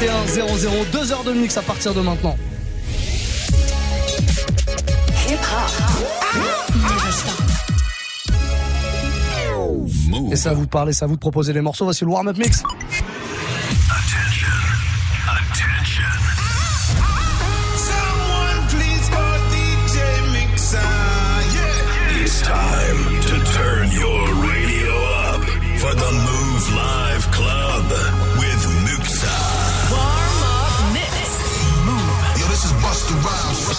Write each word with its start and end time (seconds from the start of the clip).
21 0.00 0.56
00 0.56 0.70
2 0.92 1.12
heures 1.12 1.24
de 1.24 1.32
mix 1.32 1.56
à 1.56 1.62
partir 1.62 1.94
de 1.94 2.00
maintenant. 2.00 2.36
Et 10.32 10.36
ça 10.36 10.52
vous 10.52 10.66
parle 10.66 10.90
et 10.90 10.92
ça 10.92 11.06
vous 11.06 11.14
de 11.14 11.20
proposer 11.20 11.52
les 11.52 11.60
morceaux. 11.60 11.84
Voici 11.84 12.04
le 12.04 12.10
warm-up 12.10 12.36
mix. 12.36 12.62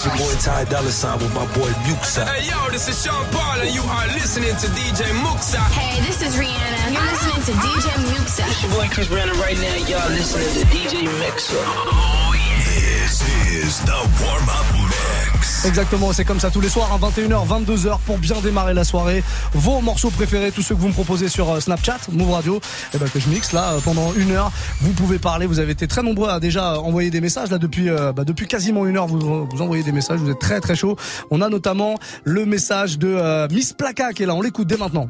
Your 0.06 0.16
boy 0.16 0.34
Ty 0.38 0.64
Dolla 0.64 0.90
Sign 0.90 1.18
with 1.18 1.34
my 1.34 1.46
boy 1.54 1.70
Muxa. 1.86 2.22
Hey 2.26 2.46
yo, 2.46 2.70
this 2.70 2.88
is 2.88 3.02
Sean 3.02 3.26
Paul 3.32 3.60
and 3.60 3.74
you 3.74 3.82
are 3.82 4.06
listening 4.14 4.54
to 4.62 4.66
DJ 4.78 5.02
Muxa. 5.24 5.58
Hey, 5.74 6.00
this 6.06 6.22
is 6.22 6.36
Rihanna. 6.36 6.94
You're 6.94 7.08
listening 7.10 7.42
to 7.48 7.52
DJ 7.66 7.88
Muxa. 8.12 8.46
It's 8.46 8.62
your 8.62 8.72
boy 8.72 8.88
Chris 8.92 9.08
Brandon 9.08 9.36
right 9.40 9.58
now. 9.58 9.74
Y'all 9.90 10.10
listening 10.10 10.52
to 10.54 10.64
DJ 10.70 11.08
Muxa. 11.22 11.58
Oh 11.58 12.34
yeah. 12.34 13.02
This 13.02 13.22
is 13.50 13.80
the 13.82 13.98
warm 14.22 14.48
up 14.48 14.66
mix. 14.74 15.35
Exactement, 15.64 16.12
c'est 16.12 16.24
comme 16.24 16.38
ça 16.38 16.50
tous 16.50 16.60
les 16.60 16.68
soirs 16.68 16.92
à 16.92 16.98
21h, 16.98 17.46
22h 17.46 17.98
pour 18.04 18.18
bien 18.18 18.36
démarrer 18.40 18.74
la 18.74 18.84
soirée. 18.84 19.24
Vos 19.52 19.80
morceaux 19.80 20.10
préférés, 20.10 20.52
tous 20.52 20.62
ceux 20.62 20.74
que 20.74 20.80
vous 20.80 20.88
me 20.88 20.92
proposez 20.92 21.28
sur 21.28 21.50
euh, 21.50 21.60
Snapchat, 21.60 21.98
Move 22.12 22.30
Radio, 22.30 22.56
et 22.56 22.60
eh 22.94 22.98
ben 22.98 23.08
que 23.08 23.18
je 23.18 23.28
mixe 23.28 23.52
là 23.52 23.72
euh, 23.72 23.80
pendant 23.80 24.12
une 24.14 24.32
heure. 24.32 24.52
Vous 24.80 24.92
pouvez 24.92 25.18
parler, 25.18 25.46
vous 25.46 25.58
avez 25.58 25.72
été 25.72 25.88
très 25.88 26.02
nombreux 26.02 26.28
à 26.28 26.40
déjà 26.40 26.78
envoyer 26.78 27.10
des 27.10 27.20
messages 27.20 27.50
là 27.50 27.58
depuis 27.58 27.88
euh, 27.88 28.12
bah, 28.12 28.24
depuis 28.24 28.46
quasiment 28.46 28.86
une 28.86 28.96
heure. 28.96 29.06
Vous, 29.06 29.46
vous 29.46 29.62
envoyez 29.62 29.82
des 29.82 29.92
messages, 29.92 30.20
vous 30.20 30.30
êtes 30.30 30.38
très 30.38 30.60
très 30.60 30.76
chaud. 30.76 30.96
On 31.30 31.40
a 31.40 31.48
notamment 31.48 31.96
le 32.24 32.44
message 32.44 32.98
de 32.98 33.46
Miss 33.52 33.72
Plaka 33.72 34.12
qui 34.12 34.22
est 34.22 34.26
là. 34.26 34.34
On 34.34 34.42
l'écoute 34.42 34.68
dès 34.68 34.76
maintenant. 34.76 35.08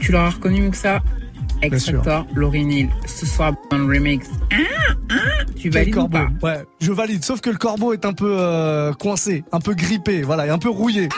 Tu 0.00 0.12
l'as 0.12 0.30
reconnu 0.30 0.70
que 0.70 0.76
ça? 0.76 1.02
Exactor, 1.62 2.26
Laurie 2.34 2.64
Neal, 2.64 2.88
ce 3.06 3.26
soir 3.26 3.52
dans 3.70 3.78
le 3.78 3.96
remix. 3.96 4.26
Ah, 4.52 4.56
ah, 5.10 5.14
tu 5.56 5.70
valides 5.70 5.96
ou 5.96 6.08
pas 6.08 6.28
Ouais, 6.42 6.64
je 6.80 6.92
valide. 6.92 7.24
Sauf 7.24 7.40
que 7.40 7.50
le 7.50 7.56
corbeau 7.56 7.92
est 7.92 8.04
un 8.04 8.12
peu 8.12 8.36
euh, 8.38 8.92
coincé, 8.92 9.44
un 9.52 9.60
peu 9.60 9.74
grippé, 9.74 10.22
voilà, 10.22 10.46
et 10.46 10.50
un 10.50 10.58
peu 10.58 10.68
rouillé. 10.68 11.08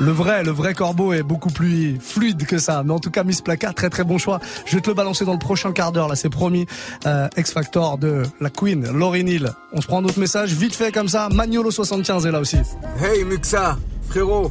Le 0.00 0.10
vrai, 0.10 0.42
le 0.42 0.50
vrai 0.50 0.74
corbeau 0.74 1.12
est 1.12 1.22
beaucoup 1.22 1.50
plus 1.50 1.96
fluide 2.00 2.44
que 2.46 2.58
ça. 2.58 2.82
Mais 2.84 2.92
en 2.92 2.98
tout 2.98 3.10
cas, 3.10 3.22
Miss 3.22 3.40
Placard, 3.40 3.74
très 3.74 3.88
très 3.88 4.04
bon 4.04 4.18
choix. 4.18 4.40
Je 4.66 4.74
vais 4.74 4.80
te 4.80 4.88
le 4.88 4.94
balancer 4.94 5.24
dans 5.24 5.32
le 5.32 5.38
prochain 5.38 5.72
quart 5.72 5.92
d'heure, 5.92 6.08
là, 6.08 6.16
c'est 6.16 6.28
promis. 6.28 6.66
Euh, 7.06 7.28
X 7.36 7.52
Factor 7.52 7.98
de 7.98 8.24
la 8.40 8.50
Queen, 8.50 8.84
Laurie 8.92 9.22
Neal. 9.22 9.52
On 9.72 9.80
se 9.80 9.86
prend 9.86 9.98
un 10.00 10.04
autre 10.04 10.18
message, 10.18 10.52
vite 10.54 10.74
fait 10.74 10.92
comme 10.92 11.08
ça. 11.08 11.28
Magnolo75 11.28 12.26
est 12.26 12.32
là 12.32 12.40
aussi. 12.40 12.56
Hey 13.00 13.24
Muxa, 13.24 13.78
frérot, 14.08 14.50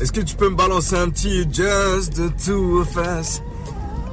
est-ce 0.00 0.12
que 0.12 0.20
tu 0.20 0.36
peux 0.36 0.50
me 0.50 0.56
balancer 0.56 0.96
un 0.96 1.08
petit 1.08 1.42
Just 1.50 2.14
the 2.14 2.44
Two 2.44 2.80
of 2.80 2.96
Us 2.96 3.42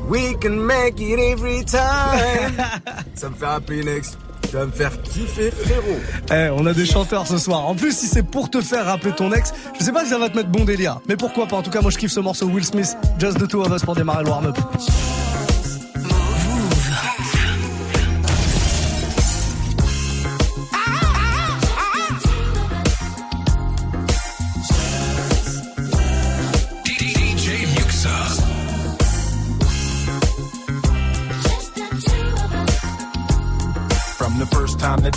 We 0.10 0.36
can 0.42 0.66
make 0.66 1.00
it 1.00 1.20
every 1.20 1.64
time. 1.64 2.58
Ça 3.16 3.30
me 3.30 3.36
fait 3.36 3.46
rappeler 3.46 3.82
une 3.82 4.02
Tu 4.50 4.58
vas 4.58 4.66
me 4.66 4.72
faire 4.72 5.02
kiffer, 5.02 5.52
frérot. 5.52 6.00
Eh, 6.32 6.50
on 6.54 6.66
a 6.66 6.74
des 6.74 6.86
chanteurs 6.86 7.26
ce 7.28 7.38
soir. 7.38 7.66
En 7.66 7.76
plus, 7.76 7.96
si 7.96 8.08
c'est 8.08 8.24
pour 8.24 8.50
te 8.50 8.62
faire 8.62 8.86
rappeler 8.86 9.14
ton 9.14 9.32
ex, 9.32 9.54
je 9.80 9.84
sais 9.84 9.94
pas 9.94 10.04
si 10.04 10.10
ça 10.10 10.18
va 10.18 10.30
te 10.30 10.36
mettre 10.36 10.50
bon 10.50 10.66
délire. 10.66 11.00
Mais 11.08 11.16
pourquoi 11.16 11.48
pas 11.48 11.56
En 11.56 11.62
tout 11.62 11.72
cas, 11.72 11.82
moi, 11.82 11.92
je 11.92 11.98
kiffe 11.98 12.12
ce 12.12 12.20
morceau 12.20 12.48
Will 12.48 12.66
Smith, 12.66 12.98
Just 13.18 13.40
the 13.40 13.48
Two 13.48 13.62
of 13.62 13.72
Us 13.74 13.84
pour 13.84 13.96
démarrer 13.96 14.24
le 14.24 14.30
warm-up. 14.30 14.58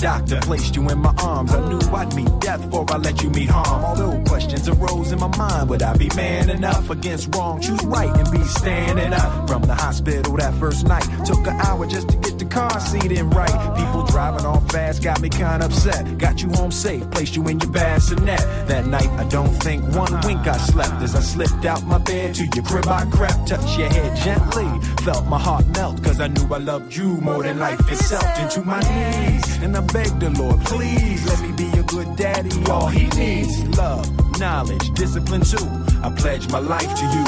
Doctor 0.05 0.39
placed 0.43 0.77
you 0.77 0.87
in 0.91 0.99
my 0.99 1.15
arms. 1.23 1.51
I 1.55 1.67
knew 1.67 1.81
I'd 1.81 2.15
meet 2.15 2.29
death 2.39 2.61
before 2.61 2.85
I 2.91 2.99
let 2.99 3.23
you 3.23 3.31
meet 3.31 3.49
harm. 3.49 3.83
Although 3.87 4.23
questions 4.25 4.69
arose 4.69 5.13
in 5.13 5.19
my 5.19 5.35
mind, 5.39 5.71
would 5.71 5.83
I 5.83 5.97
be 5.97 6.11
man 6.15 6.51
enough 6.51 6.91
against 6.91 7.35
wrong? 7.35 7.59
Choose 7.59 7.83
right 7.87 8.15
and 8.15 8.31
be 8.31 8.45
standing 8.45 9.15
up. 9.15 9.49
From 9.49 9.63
the 9.63 9.75
hospital 9.75 10.37
that 10.37 10.53
first 10.61 10.87
night, 10.87 11.09
took 11.25 11.47
an 11.47 11.59
hour 11.59 11.87
just 11.87 12.11
to 12.11 12.19
get 12.19 12.34
car 12.55 12.79
seat 12.81 13.11
in 13.11 13.29
right. 13.31 13.77
People 13.77 14.05
driving 14.05 14.47
off 14.47 14.65
fast 14.71 15.03
got 15.03 15.21
me 15.21 15.29
kinda 15.29 15.67
upset. 15.67 16.03
Got 16.19 16.41
you 16.43 16.49
home 16.51 16.71
safe, 16.71 17.03
placed 17.11 17.35
you 17.37 17.43
in 17.49 17.59
your 17.59 17.71
bassinet. 17.71 18.43
That 18.69 18.87
night, 18.87 19.11
I 19.23 19.25
don't 19.25 19.55
think 19.67 19.83
one 19.95 20.15
wink 20.25 20.47
I 20.47 20.57
slept 20.57 21.03
as 21.03 21.15
I 21.17 21.21
slipped 21.21 21.65
out 21.65 21.83
my 21.85 21.99
bed 21.99 22.35
to 22.37 22.45
your 22.55 22.65
crib. 22.65 22.87
I 22.87 23.05
crept, 23.17 23.49
touched 23.49 23.77
your 23.79 23.89
head 23.89 24.17
gently, 24.17 24.69
felt 25.03 25.27
my 25.27 25.39
heart 25.39 25.67
melt, 25.77 26.03
cause 26.05 26.21
I 26.21 26.29
knew 26.29 26.47
I 26.55 26.59
loved 26.59 26.95
you 26.97 27.09
more 27.29 27.43
than 27.43 27.59
life 27.59 27.81
itself. 27.91 28.29
Into 28.39 28.63
my 28.63 28.81
knees. 28.81 29.45
And 29.63 29.77
I 29.77 29.81
beg 29.81 30.11
the 30.21 30.31
Lord, 30.31 30.61
please 30.65 31.27
let 31.27 31.41
me 31.43 31.51
be 31.53 31.69
a 31.79 31.83
good 31.83 32.17
daddy. 32.17 32.51
All 32.71 32.87
he 32.87 33.07
needs 33.19 33.55
love, 33.77 34.07
knowledge, 34.39 34.87
discipline 34.95 35.43
too. 35.43 35.69
I 36.07 36.11
pledge 36.11 36.49
my 36.51 36.61
life 36.61 36.93
to 37.01 37.07
you. 37.15 37.25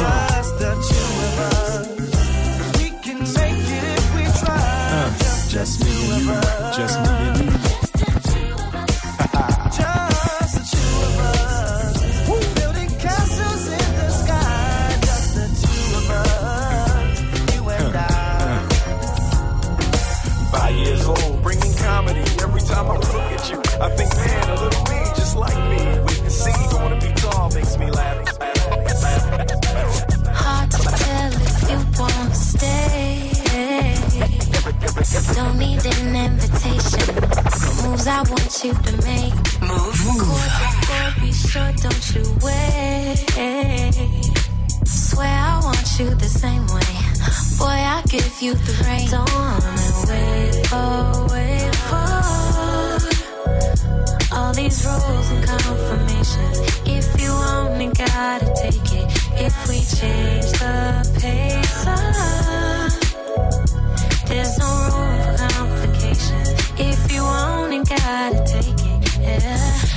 Just 0.00 0.52
the 0.58 0.72
two 0.88 1.10
of 1.26 1.38
us. 1.40 1.79
Uh, 4.92 5.08
just 5.48 5.84
me 5.84 5.90
and 6.10 6.24
you. 6.24 6.34
Just 6.74 6.98
me 6.98 7.06
and 7.06 7.50
I. 7.50 7.70
By 20.52 20.70
years 20.70 21.06
old, 21.06 21.42
bringing 21.42 21.74
comedy. 21.76 22.20
Every 22.42 22.60
time 22.62 22.90
I 22.90 22.96
look 22.96 23.14
at 23.14 23.50
you. 23.50 23.58
I 23.80 23.88
think, 23.96 24.10
man, 24.16 24.50
a 24.50 24.54
little 24.60 24.82
me, 24.90 25.00
just 25.14 25.36
like 25.36 25.56
me. 25.70 26.00
We 26.00 26.14
can 26.16 26.30
see, 26.30 26.76
wanna 26.76 26.98
be 26.98 27.12
tall, 27.14 27.48
makes 27.50 27.78
me 27.78 27.90
laugh. 27.92 28.38
Hard 30.34 30.70
to 30.72 30.78
tell 30.78 31.32
if 31.32 31.70
you 31.70 31.78
won't 31.96 32.34
stay. 32.34 32.99
Don't 35.00 35.58
need 35.58 35.84
an 35.86 36.14
invitation. 36.14 37.14
Moves 37.82 38.06
I 38.06 38.22
want 38.28 38.62
you 38.62 38.74
to 38.74 38.92
make. 39.08 39.34
Move, 39.62 39.96
move. 40.04 40.28
Boy, 40.28 41.12
be 41.22 41.32
sure, 41.32 41.72
don't 41.80 42.14
you 42.14 42.22
wait. 42.42 43.16
Swear 44.84 45.26
I 45.26 45.60
want 45.64 45.98
you 45.98 46.14
the 46.14 46.28
same 46.28 46.66
way. 46.66 46.92
Boy, 47.58 47.80
I 47.94 48.02
give 48.08 48.42
you 48.42 48.54
the 48.54 48.72
rain. 48.84 49.08
Don't 49.08 49.24
wait, 50.06 50.68
oh, 50.72 51.26
wait 51.32 51.74
for 51.88 52.10
all 54.36 54.52
these 54.52 54.84
rules 54.84 55.30
and 55.30 55.44
confirmations. 55.46 56.60
If 56.84 57.20
you 57.20 57.30
only 57.30 57.88
gotta 57.88 58.52
take 58.54 58.92
it, 58.92 59.08
if 59.46 59.54
we 59.66 59.80
change 59.98 60.52
the 60.60 61.02
pace, 61.20 61.86
of, 61.86 62.79
there's 64.30 64.58
no 64.58 64.70
room 64.94 65.36
for 65.36 65.48
complications. 65.54 66.48
If 66.78 67.12
you 67.12 67.22
want 67.22 67.74
it, 67.74 67.88
gotta 67.88 68.44
take 68.46 68.80
it, 68.86 69.18
yeah. 69.20 69.89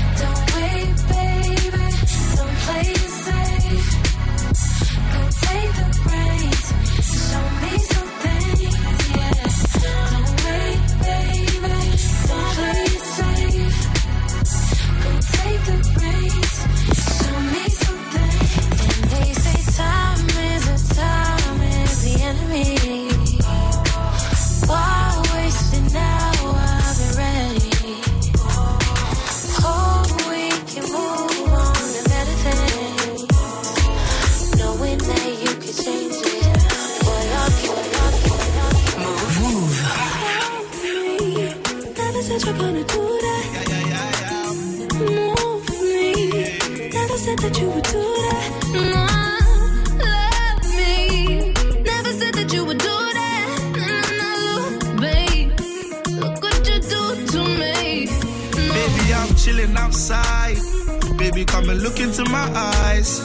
Into 62.03 62.29
my 62.29 62.47
eyes. 62.53 63.19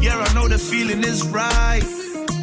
Yeah, 0.00 0.16
I 0.16 0.32
know 0.34 0.48
the 0.48 0.58
feeling 0.58 1.04
is 1.04 1.20
right. 1.28 1.82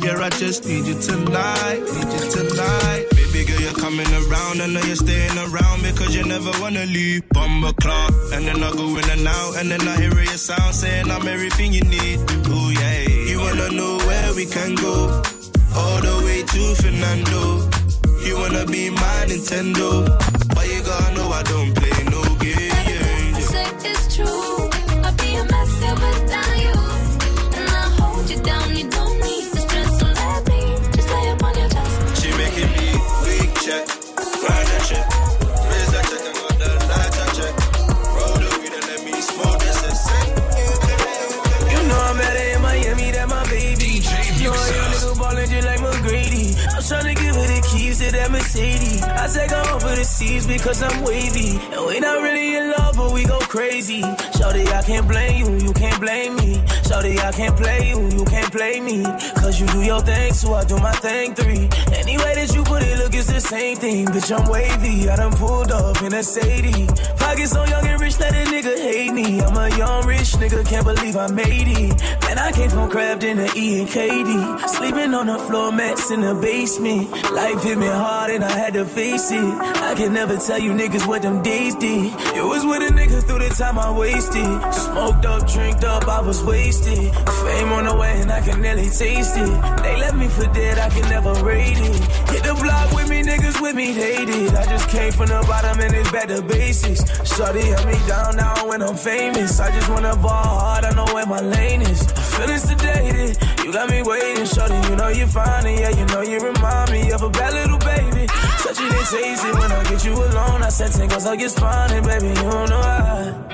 Yeah, 0.03 0.21
I 0.21 0.29
just 0.29 0.65
need 0.65 0.85
you 0.85 0.97
tonight, 1.01 1.79
need 1.95 2.09
you 2.15 2.25
tonight. 2.37 3.05
Baby 3.17 3.45
girl, 3.47 3.59
you're 3.65 3.73
coming 3.73 4.07
around. 4.21 4.61
I 4.61 4.67
know 4.67 4.81
you're 4.81 4.95
staying 5.07 5.37
around 5.37 5.81
because 5.81 6.15
you 6.15 6.23
never 6.23 6.51
wanna 6.61 6.85
leave. 6.85 7.27
Bumble 7.29 7.73
clock, 7.73 8.13
and 8.33 8.45
then 8.47 8.63
I 8.63 8.71
go 8.71 8.85
in 8.97 9.09
and 9.09 9.27
out, 9.27 9.57
and 9.57 9.71
then 9.71 9.81
I 9.87 9.95
hear 9.97 10.13
your 10.13 10.37
sound 10.49 10.75
saying 10.75 11.09
I'm 11.09 11.27
everything 11.27 11.73
you 11.73 11.81
need. 11.81 12.17
Ooh 12.47 12.69
yeah, 12.79 12.99
you 13.31 13.39
wanna 13.39 13.69
know 13.71 13.97
where 14.07 14.33
we 14.35 14.45
can 14.45 14.75
go? 14.75 15.21
All 15.75 15.99
the 16.07 16.15
way 16.25 16.39
to 16.53 16.61
Fernando. 16.81 17.43
You 18.25 18.37
wanna 18.37 18.65
be 18.67 18.89
my 18.91 19.19
Nintendo, 19.27 20.05
but 20.53 20.65
you 20.71 20.81
gotta 20.83 21.15
know 21.15 21.27
I 21.29 21.43
don't 21.43 21.73
play 21.75 21.97
no 22.13 22.21
I 22.21 22.35
games. 22.45 23.45
say 23.49 23.67
it's 23.89 24.15
true. 24.15 24.68
Without 25.95 26.57
you. 26.65 26.77
And 27.57 27.69
I 27.69 27.85
hold 27.99 28.29
you 28.29 28.39
down. 28.41 28.75
You 28.75 28.89
don't 28.89 29.08
I 49.19 49.27
take 49.27 49.51
her 49.51 49.75
over 49.75 49.95
the 49.95 50.05
seas 50.05 50.47
because 50.47 50.81
I'm 50.81 51.03
wavy. 51.03 51.59
And 51.75 51.85
we 51.87 51.99
not 51.99 52.21
really 52.21 52.55
in 52.55 52.71
love, 52.71 52.95
but 52.95 53.11
we 53.11 53.25
go 53.25 53.37
crazy. 53.39 54.01
Shorty, 54.37 54.65
I 54.71 54.81
can't 54.81 55.07
blame 55.07 55.45
you, 55.45 55.67
you 55.67 55.73
can't 55.73 55.99
blame 55.99 56.37
me. 56.37 56.63
Shorty, 56.87 57.19
I 57.19 57.31
can't 57.33 57.55
play 57.57 57.89
you, 57.89 57.99
you 58.17 58.23
can't 58.23 58.51
play 58.51 58.79
me. 58.79 59.03
Cause 59.35 59.59
you 59.59 59.67
do 59.67 59.81
your 59.81 59.99
thing, 60.01 60.33
so 60.33 60.53
I 60.53 60.63
do 60.63 60.77
my 60.77 60.93
thing 60.93 61.35
three. 61.35 61.67
Any 61.99 62.17
way 62.17 62.33
that 62.35 62.51
you 62.55 62.63
put 62.63 62.81
it, 62.81 62.97
look, 62.97 63.13
it's 63.13 63.31
the 63.31 63.41
same 63.41 63.75
thing. 63.75 64.07
Bitch, 64.07 64.31
I'm 64.31 64.49
wavy, 64.49 65.09
I 65.09 65.17
done 65.17 65.33
pulled 65.33 65.71
up 65.71 66.01
in 66.01 66.13
a 66.13 66.23
Sadie. 66.23 66.87
Pockets 67.17 67.51
so 67.51 67.65
young 67.65 67.85
and 67.85 67.98
rich 68.09 68.17
that 68.17 68.33
a 68.33 68.43
nigga 68.49 68.75
hate 68.77 69.13
me. 69.13 69.39
I'm 69.41 69.55
a 69.55 69.69
young 69.77 70.05
rich 70.05 70.31
nigga, 70.41 70.65
can't 70.65 70.85
believe 70.85 71.15
I 71.15 71.27
made 71.27 71.67
it. 71.67 72.01
Man, 72.25 72.37
I 72.39 72.51
came 72.51 72.69
from 72.69 72.89
Kraft 72.89 73.23
in 73.23 73.37
the 73.37 73.51
E 73.55 73.79
and 73.79 73.87
KD. 73.87 74.67
Sleeping 74.67 75.13
on 75.13 75.27
the 75.27 75.37
floor 75.37 75.71
mats 75.71 76.09
in 76.11 76.21
the 76.21 76.33
basement. 76.33 77.11
Life 77.31 77.63
hit 77.63 77.77
me 77.77 77.87
hard 77.87 78.31
and 78.31 78.43
I 78.43 78.51
had 78.51 78.73
to 78.73 78.85
face 78.85 79.31
it. 79.31 79.53
I 79.89 79.93
can 79.95 80.13
never 80.13 80.37
tell 80.37 80.59
you 80.59 80.71
niggas 80.71 81.05
what 81.07 81.21
them 81.21 81.41
days 81.43 81.75
did. 81.75 82.11
You 82.35 82.47
was 82.47 82.65
with 82.65 82.89
a 82.89 82.91
nigga 82.93 83.21
through 83.23 83.39
the 83.39 83.49
time 83.49 83.77
I 83.77 83.91
wasted. 83.91 84.73
Smoked 84.73 85.25
up, 85.25 85.47
drinked 85.47 85.83
up, 85.83 86.07
I 86.07 86.21
was 86.21 86.43
wasted. 86.43 87.13
Fame 87.43 87.71
on 87.77 87.85
the 87.85 87.95
way 87.95 88.21
and 88.21 88.31
I 88.31 88.41
can 88.41 88.61
nearly 88.61 88.89
taste 88.89 89.37
it. 89.37 89.53
They 89.83 89.95
left 89.97 90.15
me 90.15 90.27
for 90.27 90.47
dead, 90.53 90.79
I 90.79 90.89
can 90.89 91.07
never 91.09 91.33
rate 91.43 91.77
it. 91.77 91.99
Hit 92.31 92.43
the 92.43 92.55
block 92.61 92.91
with 92.93 93.09
me, 93.09 93.21
niggas 93.21 93.61
with 93.61 93.75
me, 93.75 93.93
did. 93.93 94.55
I 94.55 94.65
just 94.65 94.89
came 94.89 95.11
from 95.11 95.27
the 95.27 95.41
bottom 95.47 95.79
and 95.79 95.93
it's 95.93 96.11
back 96.11 96.27
to 96.29 96.41
basics. 96.41 97.01
Shorty 97.35 97.61
held 97.61 97.85
me 97.99 98.07
down 98.07 98.35
now 98.35 98.67
when 98.67 98.81
I'm 98.81 98.95
famous. 98.95 99.59
I 99.59 99.71
just 99.71 99.89
wanna 99.89 100.15
ball 100.15 100.59
hard, 100.59 100.85
I 100.85 100.91
know 100.91 101.05
where 101.13 101.25
my 101.25 101.41
lane 101.41 101.81
is. 101.81 102.01
I'm 102.01 102.23
feeling 102.47 102.59
sedated, 102.59 103.65
you 103.65 103.71
got 103.73 103.89
me 103.89 104.01
waiting, 104.03 104.45
shorty. 104.45 104.75
You 104.89 104.95
know 104.95 105.09
you're 105.09 105.27
fine, 105.27 105.65
and 105.65 105.79
yeah, 105.79 105.89
you 105.89 106.05
know 106.05 106.21
you 106.21 106.39
remind 106.39 106.91
me 106.91 107.11
of 107.11 107.23
a 107.23 107.29
bad 107.29 107.53
little 107.53 107.79
baby. 107.79 108.27
Such 108.57 108.79
it 108.79 108.91
and 108.91 109.07
taste 109.07 109.45
it 109.45 109.53
when 109.55 109.71
I 109.71 109.83
get 109.83 110.05
you 110.05 110.13
alone. 110.13 110.63
I 110.63 110.69
said, 110.69 110.91
take 110.91 111.11
us, 111.13 111.25
I 111.25 111.35
get 111.35 111.51
spine, 111.51 111.91
and 111.91 112.05
baby, 112.05 112.27
you 112.27 112.35
don't 112.35 112.69
know 112.69 112.81
how. 112.81 113.47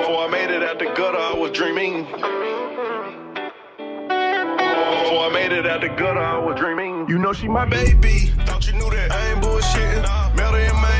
Before 0.00 0.24
I 0.26 0.28
made 0.30 0.50
it 0.50 0.62
out 0.62 0.78
the 0.78 0.86
gutter, 0.86 1.18
I 1.18 1.34
was 1.34 1.50
dreaming. 1.52 2.04
Before 5.04 5.26
I 5.26 5.30
made 5.32 5.52
it 5.52 5.66
out 5.66 5.80
the 5.80 5.88
gutter, 5.88 6.20
I 6.20 6.38
was 6.38 6.58
dreaming. 6.58 7.08
You 7.08 7.18
know 7.18 7.32
she 7.32 7.48
my 7.48 7.64
baby. 7.64 8.32
Thought 8.46 8.66
you 8.66 8.74
knew 8.74 8.90
that. 8.90 9.12
I 9.12 9.32
ain't 9.32 9.42
bullshitting. 9.42 10.02
Met 10.36 10.52
her 10.52 10.60
in 10.60 10.74
Miami, 10.74 10.93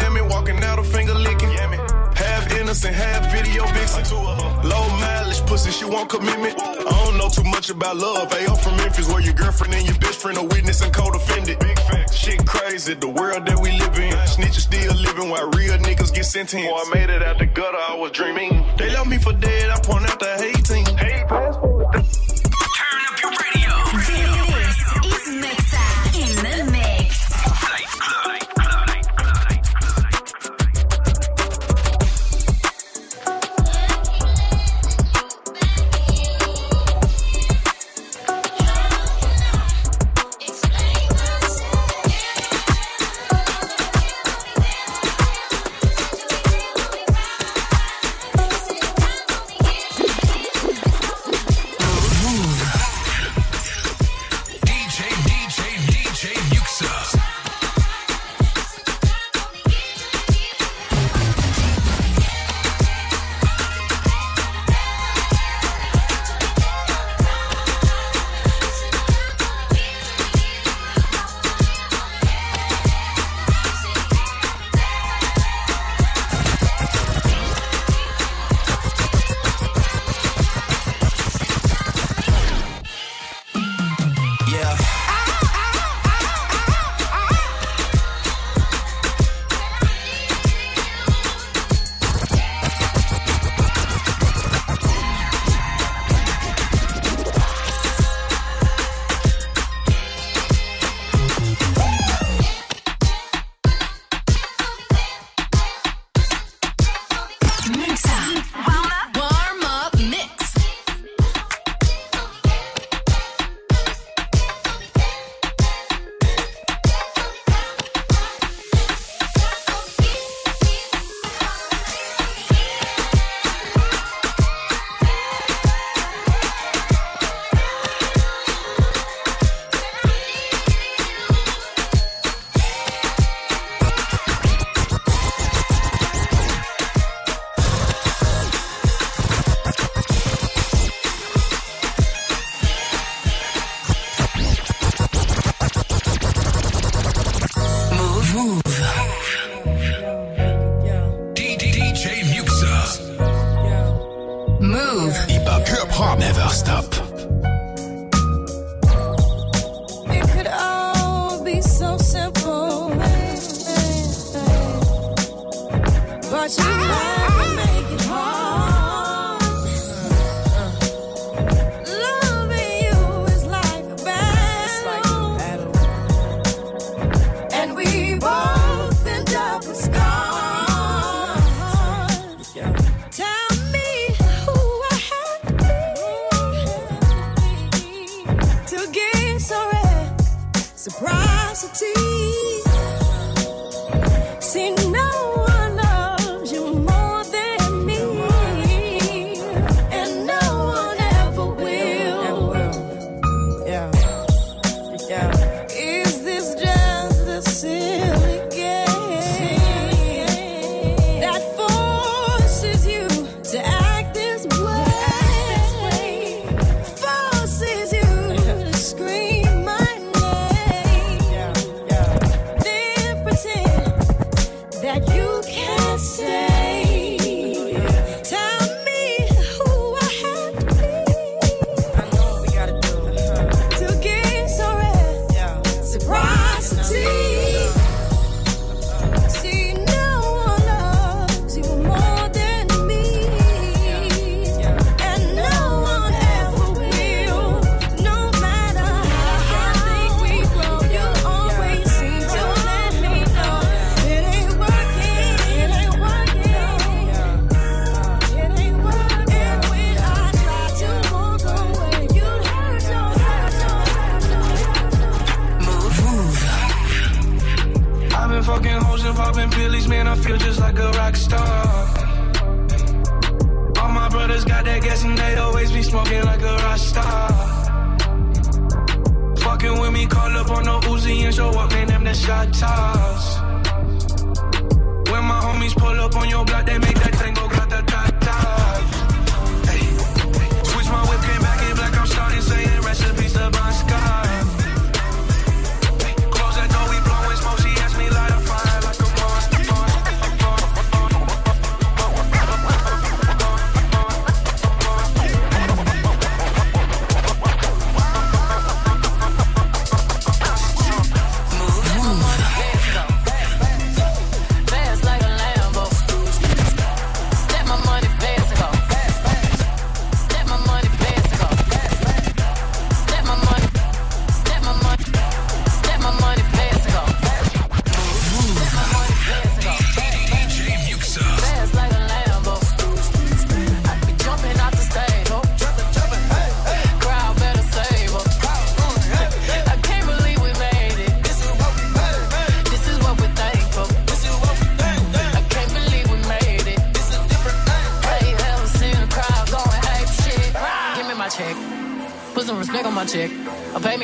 Low 4.15 4.89
mileage 5.01 5.41
pussy, 5.47 5.71
she 5.71 5.85
want 5.85 6.09
commitment. 6.09 6.61
I 6.61 7.05
don't 7.05 7.19
know 7.19 7.29
too 7.29 7.45
much 7.45 7.71
about 7.71 7.97
love. 7.97 8.33
Hey, 8.33 8.47
I'm 8.47 8.57
from 8.57 8.77
Memphis, 8.77 9.09
where 9.09 9.21
your 9.21 9.35
girlfriend 9.35 9.75
and 9.75 9.87
your 9.87 9.99
best 9.99 10.21
friend 10.21 10.39
are 10.39 10.45
witness 10.47 10.81
and 10.81 10.93
co-defendant. 10.93 11.61
Big 11.61 11.79
facts. 11.81 12.17
Shit 12.17 12.47
crazy, 12.47 12.95
the 12.95 13.09
world 13.09 13.47
that 13.47 13.59
we 13.61 13.73
live 13.73 13.97
in. 13.99 14.13
Snitches 14.27 14.67
still 14.71 14.95
living 14.95 15.29
while 15.31 15.51
real 15.51 15.77
niggas 15.79 16.15
get 16.15 16.25
sentenced. 16.25 16.67
Before 16.67 16.79
I 16.79 16.91
made 16.95 17.11
it 17.11 17.23
out 17.23 17.39
the 17.39 17.47
gutter, 17.47 17.79
I 17.79 17.95
was 17.97 18.13
dreaming. 18.13 18.65
They 18.79 18.91
left 18.91 19.09
me 19.09 19.19
for 19.19 19.33
dead, 19.33 19.71
I 19.71 19.81
point 19.81 20.09
out 20.09 20.19
the 20.19 20.37
hating. 20.37 20.87
Hey, 20.97 21.25
fast 21.29 21.61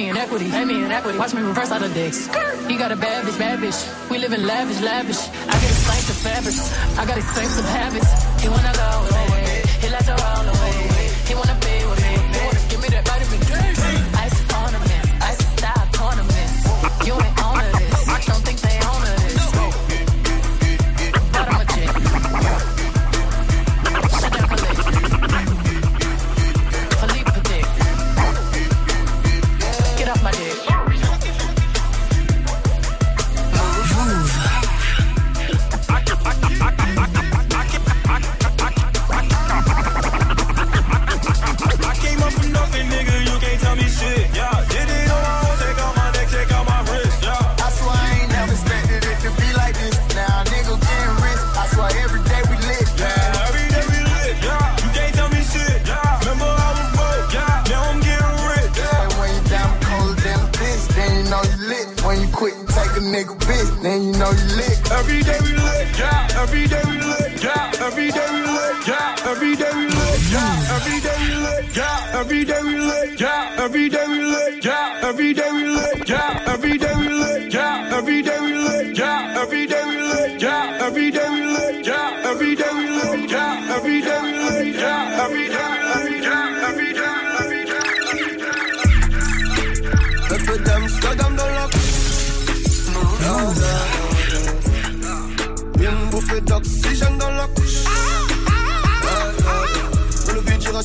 me 0.01 0.09
in 0.09 0.17
equity, 0.17 0.49
made 0.49 0.67
me 0.67 0.85
in 0.85 0.91
equity. 0.91 1.19
Watch 1.19 1.35
me 1.35 1.43
reverse 1.43 1.71
out 1.71 1.83
of 1.83 1.93
dicks. 1.93 2.27
He 2.69 2.77
got 2.77 2.91
a 2.93 2.97
bad 2.97 3.25
bitch, 3.27 3.39
bad 3.39 3.59
bitch. 3.59 3.81
We 4.11 4.19
live 4.19 4.33
in 4.33 4.47
lavish, 4.47 4.81
lavish. 4.81 5.21
I 5.53 5.55
got 5.63 5.71
expensive 5.75 6.17
fabrics, 6.17 6.63
I 6.99 7.05
got 7.07 7.19
expensive 7.19 7.67
habits. 7.67 8.11
He 8.43 8.49
wanna 8.49 8.73
go 8.73 8.91
away, 9.11 9.63
he 9.83 9.89
lets 9.89 10.09
her 10.09 10.17
roll 10.17 10.49
away. 10.55 11.10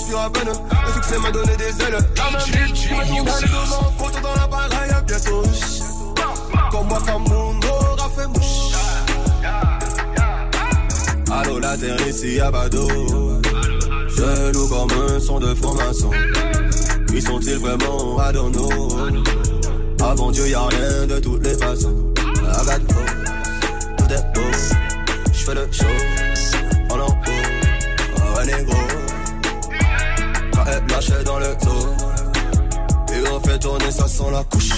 Le 0.07 0.93
succès 0.93 1.17
m'a 1.19 1.31
donné 1.31 1.55
des 1.57 1.83
ailes. 1.83 1.97
J'ai 2.45 2.89
devant, 2.89 3.91
photo 3.97 4.19
dans 4.21 4.35
la 4.35 4.47
baraille 4.47 4.91
bientôt. 5.07 5.41
Comme 6.71 6.87
moi, 6.87 6.99
comme 7.05 7.23
mon 7.23 7.59
aura 7.67 8.09
fait 8.15 8.27
mouche. 8.27 8.75
Allô, 11.31 11.59
la 11.59 11.75
terre 11.77 12.07
ici 12.07 12.39
à 12.39 12.51
Bado. 12.51 12.87
Je 14.09 14.53
loue 14.53 14.67
comme 14.67 14.91
un 14.91 15.19
son 15.19 15.39
de 15.39 15.55
franc-maçon. 15.55 16.11
Ils 17.11 17.21
sont-ils 17.21 17.57
vraiment 17.57 18.19
à 18.19 18.27
Avant 20.03 20.31
Dieu, 20.31 20.47
y'a 20.47 20.67
rien 20.67 21.07
de 21.07 21.19
toutes 21.19 21.43
les 21.43 21.57
façons. 21.57 22.13
Agathe, 22.53 22.81
oh, 22.91 23.97
tout 23.97 24.13
est 24.13 24.33
beau. 24.35 24.51
J'fais 25.33 25.55
le 25.55 25.67
show. 25.71 26.24
Lâchait 30.95 31.23
dans 31.25 31.39
le 31.39 31.47
dos. 31.47 31.87
Et 33.13 33.27
on 33.29 33.39
fait 33.41 33.59
tourner, 33.59 33.91
ça 33.91 34.07
sent 34.07 34.31
la 34.31 34.45
couche. 34.45 34.71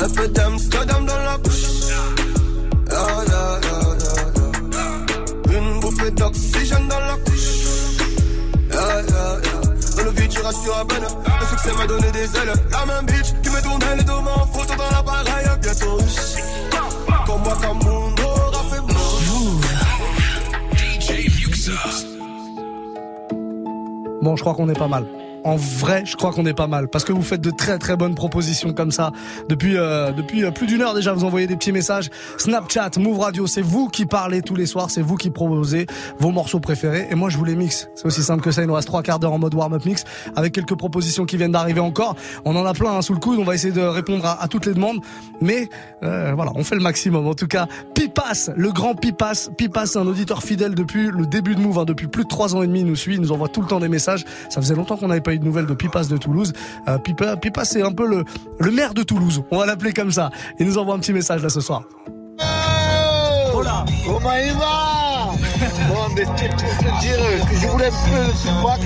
Un 0.00 0.08
peu 0.08 0.26
d'Amsterdam 0.28 1.04
dans 1.04 1.18
la 1.18 1.36
bouche. 1.36 1.64
Yeah, 2.88 3.06
yeah, 3.28 3.60
yeah. 5.52 5.58
Une 5.58 5.80
bouffée 5.80 6.10
d'oxygène 6.12 6.88
dans 6.88 7.00
la 7.00 7.16
couche. 7.26 7.66
Dans 9.96 10.02
le 10.04 10.10
vide, 10.12 10.30
tu 10.30 10.40
rassures 10.40 10.78
à 10.78 10.86
peine. 10.86 11.04
Le 11.40 11.46
succès 11.46 11.72
m'a 11.76 11.86
donné 11.86 12.10
des 12.12 12.24
ailes. 12.24 12.54
La 12.70 12.86
même 12.86 13.04
bitch 13.04 13.34
qui 13.42 13.50
me 13.50 13.60
tournait 13.60 13.96
les 13.96 14.04
deux 14.04 14.12
mains 14.12 14.32
en 14.34 14.46
photo 14.46 14.74
dans 14.78 14.96
l'appareil. 14.96 15.46
Bientôt 15.60 15.96
riche. 15.96 16.42
Comme 17.26 17.42
moi, 17.42 17.54
comme 17.60 17.84
mon 17.84 18.14
aura 18.24 18.62
fait 18.70 18.80
Bon, 24.26 24.34
je 24.34 24.40
crois 24.40 24.54
qu'on 24.54 24.68
est 24.68 24.76
pas 24.76 24.88
mal. 24.88 25.06
En 25.46 25.54
vrai, 25.54 26.02
je 26.04 26.16
crois 26.16 26.32
qu'on 26.32 26.44
est 26.44 26.54
pas 26.54 26.66
mal 26.66 26.88
parce 26.88 27.04
que 27.04 27.12
vous 27.12 27.22
faites 27.22 27.40
de 27.40 27.52
très 27.52 27.78
très 27.78 27.96
bonnes 27.96 28.16
propositions 28.16 28.72
comme 28.72 28.90
ça 28.90 29.12
depuis 29.48 29.76
euh, 29.76 30.10
depuis 30.10 30.44
euh, 30.44 30.50
plus 30.50 30.66
d'une 30.66 30.82
heure 30.82 30.92
déjà. 30.92 31.12
Vous 31.12 31.22
envoyez 31.22 31.46
des 31.46 31.54
petits 31.54 31.70
messages. 31.70 32.10
Snapchat, 32.36 32.90
Move 32.98 33.20
Radio, 33.20 33.46
c'est 33.46 33.62
vous 33.62 33.86
qui 33.86 34.06
parlez 34.06 34.42
tous 34.42 34.56
les 34.56 34.66
soirs, 34.66 34.90
c'est 34.90 35.02
vous 35.02 35.14
qui 35.14 35.30
proposez 35.30 35.86
vos 36.18 36.32
morceaux 36.32 36.58
préférés 36.58 37.06
et 37.12 37.14
moi 37.14 37.30
je 37.30 37.38
vous 37.38 37.44
les 37.44 37.54
mixe. 37.54 37.88
C'est 37.94 38.06
aussi 38.06 38.24
simple 38.24 38.42
que 38.42 38.50
ça. 38.50 38.62
Il 38.62 38.66
nous 38.66 38.74
reste 38.74 38.88
trois 38.88 39.04
quarts 39.04 39.20
d'heure 39.20 39.34
en 39.34 39.38
mode 39.38 39.54
warm-up 39.54 39.84
mix 39.84 40.02
avec 40.34 40.52
quelques 40.52 40.76
propositions 40.76 41.26
qui 41.26 41.36
viennent 41.36 41.52
d'arriver 41.52 41.78
encore. 41.78 42.16
On 42.44 42.56
en 42.56 42.66
a 42.66 42.74
plein 42.74 42.94
hein, 42.94 43.02
sous 43.02 43.14
le 43.14 43.20
coude. 43.20 43.38
On 43.38 43.44
va 43.44 43.54
essayer 43.54 43.72
de 43.72 43.82
répondre 43.82 44.26
à, 44.26 44.48
toutes 44.48 44.66
les 44.66 44.74
demandes, 44.74 44.98
mais 45.40 45.68
euh, 46.02 46.32
voilà, 46.34 46.50
on 46.56 46.64
fait 46.64 46.74
le 46.74 46.82
maximum. 46.82 47.24
En 47.24 47.34
tout 47.34 47.46
cas, 47.46 47.68
Pipas, 47.94 48.50
le 48.56 48.72
grand 48.72 48.96
Pipas. 48.96 49.50
Pipas, 49.56 49.96
un 49.96 50.08
auditeur 50.08 50.42
fidèle 50.42 50.74
depuis 50.74 51.06
le 51.06 51.24
début 51.24 51.54
de 51.54 51.60
Move, 51.60 51.78
hein, 51.78 51.84
depuis 51.84 52.08
plus 52.08 52.24
de 52.24 52.28
trois 52.28 52.56
ans 52.56 52.62
et 52.62 52.66
demi. 52.66 52.80
Il 52.80 52.86
nous 52.86 52.96
suit, 52.96 53.14
il 53.14 53.20
nous 53.20 53.30
envoie 53.30 53.46
tout 53.46 53.60
le 53.60 53.68
temps 53.68 53.78
des 53.78 53.88
messages. 53.88 54.24
Ça 54.48 54.60
faisait 54.60 54.74
longtemps 54.74 54.96
qu'on 54.96 55.06
n'avait 55.06 55.20
pas 55.20 55.34
eu 55.34 55.35
de 55.38 55.44
nouvelles 55.44 55.66
de 55.66 55.74
Pipas 55.74 56.04
de 56.04 56.16
Toulouse. 56.16 56.52
Euh, 56.88 56.98
Pipa, 56.98 57.36
Pipas, 57.36 57.64
c'est 57.64 57.82
un 57.82 57.92
peu 57.92 58.06
le, 58.06 58.24
le 58.58 58.70
maire 58.70 58.94
de 58.94 59.02
Toulouse. 59.02 59.42
On 59.50 59.58
va 59.58 59.66
l'appeler 59.66 59.92
comme 59.92 60.12
ça. 60.12 60.30
Il 60.58 60.66
nous 60.66 60.78
envoie 60.78 60.94
un 60.94 60.98
petit 60.98 61.12
message 61.12 61.42
là 61.42 61.48
ce 61.48 61.60
soir. 61.60 61.82
Hola, 63.54 63.84
comment 64.04 64.32
il 64.44 64.52
va? 64.52 65.32
Bon, 65.88 66.08
mais 66.14 66.24
c'était 66.24 66.48
pour 66.50 66.58
te 66.58 67.00
dire 67.00 67.48
que 67.48 67.54
je 67.54 67.66
voulais 67.68 67.86
un 67.86 67.90
peu 67.90 68.26
de 68.26 68.32
feedback. 68.32 68.80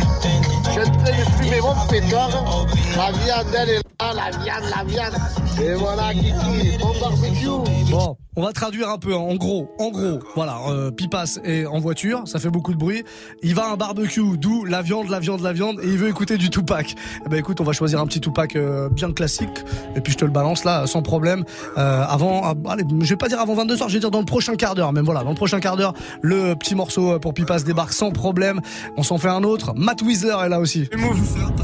Je 0.65 0.71
suis 0.71 0.81
en 0.81 0.85
train 0.85 1.11
de 1.11 1.43
fumer 1.43 1.61
mon 1.61 1.75
pétard. 1.89 2.67
La 2.97 3.13
viande, 3.13 3.47
elle 3.57 3.69
est 3.71 3.83
là, 4.01 4.13
la 4.15 4.31
viande, 4.31 4.65
la 4.77 4.85
viande. 4.85 5.17
Et 5.61 5.75
voilà, 5.75 6.13
Kiki, 6.13 6.79
bon 6.79 6.93
barbecue. 7.01 7.91
Bon, 7.91 8.17
on 8.37 8.43
va 8.43 8.53
traduire 8.53 8.89
un 8.91 8.99
peu. 8.99 9.13
hein. 9.15 9.19
En 9.19 9.35
gros, 9.35 9.71
en 9.79 9.91
gros, 9.91 10.21
voilà, 10.35 10.59
euh, 10.69 10.91
Pipas 10.91 11.39
est 11.45 11.67
en 11.67 11.79
voiture, 11.81 12.23
ça 12.27 12.39
fait 12.39 12.51
beaucoup 12.51 12.73
de 12.73 12.79
bruit. 12.79 13.05
Il 13.43 13.55
va 13.55 13.65
à 13.67 13.73
un 13.73 13.77
barbecue, 13.77 14.39
d'où 14.39 14.65
la 14.65 14.83
viande, 14.83 15.09
la 15.09 15.19
viande, 15.21 15.41
la 15.41 15.53
viande, 15.53 15.81
et 15.83 15.89
il 15.89 15.99
veut 15.99 16.09
écouter 16.09 16.37
du 16.39 16.49
Tupac. 16.51 16.95
Eh 17.27 17.29
ben 17.29 17.39
écoute, 17.39 17.61
on 17.61 17.65
va 17.65 17.73
choisir 17.73 18.01
un 18.01 18.07
petit 18.07 18.21
Tupac 18.21 18.55
euh, 18.57 18.89
bien 18.89 19.13
classique, 19.13 19.65
et 19.97 20.01
puis 20.01 20.13
je 20.13 20.19
te 20.19 20.25
le 20.25 20.31
balance 20.31 20.65
là, 20.65 20.87
sans 20.87 21.03
problème. 21.03 21.45
Euh, 21.77 22.05
avant, 22.09 22.43
ah, 22.45 22.55
allez, 22.71 22.85
je 23.01 23.09
vais 23.11 23.17
pas 23.17 23.29
dire 23.29 23.41
avant 23.41 23.55
22 23.55 23.77
h 23.77 23.89
je 23.89 23.95
vais 23.95 24.01
dire 24.01 24.11
dans 24.11 24.21
le 24.21 24.25
prochain 24.25 24.55
quart 24.55 24.75
d'heure, 24.75 24.93
même 24.93 25.05
voilà, 25.05 25.23
dans 25.25 25.31
le 25.31 25.37
prochain 25.37 25.61
quart 25.61 25.77
d'heure, 25.77 25.95
le 26.23 26.55
petit 26.55 26.75
morceau 26.75 27.19
pour 27.19 27.35
Pipas 27.35 27.61
débarque 27.61 27.93
sans 27.93 28.11
problème. 28.11 28.61
On 28.97 29.03
s'en 29.03 29.19
fait 29.19 29.29
un 29.29 29.43
autre. 29.43 29.73
Matt 29.75 30.03
Weezer 30.03 30.43
est 30.45 30.49
là 30.49 30.61
aussi. 30.61 30.89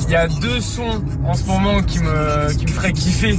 Il 0.06 0.10
y 0.10 0.16
a 0.16 0.26
deux 0.28 0.60
sons 0.60 1.02
en 1.24 1.34
ce 1.34 1.44
moment 1.44 1.82
qui 1.82 2.00
me, 2.00 2.52
qui 2.54 2.64
me 2.66 2.70
feraient 2.70 2.92
kiffer. 2.92 3.36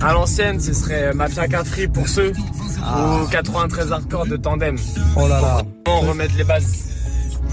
À 0.00 0.12
l'ancienne, 0.12 0.60
ce 0.60 0.72
serait 0.72 1.12
Mafia 1.12 1.46
Cafri 1.48 1.88
pour 1.88 2.08
ceux 2.08 2.32
ou 2.60 3.26
93 3.28 3.92
Hardcore 3.92 4.26
de 4.26 4.36
Tandem. 4.36 4.76
Oh 5.16 5.28
là 5.28 5.40
là. 5.40 5.62
On 5.86 6.00
remettre 6.00 6.34
les 6.36 6.44
bases. 6.44 6.90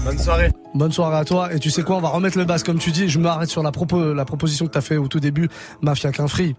Bonne 0.04 0.18
soirée. 0.18 0.50
Bonne 0.74 0.92
soirée 0.92 1.18
à 1.18 1.24
toi. 1.24 1.52
Et 1.52 1.58
tu 1.58 1.70
sais 1.70 1.82
quoi, 1.82 1.96
on 1.96 2.00
va 2.00 2.08
remettre 2.08 2.38
le 2.38 2.44
basse 2.44 2.62
comme 2.62 2.78
tu 2.78 2.90
dis. 2.90 3.08
Je 3.08 3.18
m'arrête 3.18 3.48
sur 3.48 3.62
la, 3.62 3.72
propo, 3.72 4.14
la 4.14 4.24
proposition 4.24 4.66
que 4.66 4.72
t'as 4.72 4.80
fait 4.80 4.96
au 4.96 5.08
tout 5.08 5.20
début, 5.20 5.48
Mafia 5.82 6.12
qu'un 6.12 6.28
free. 6.28 6.54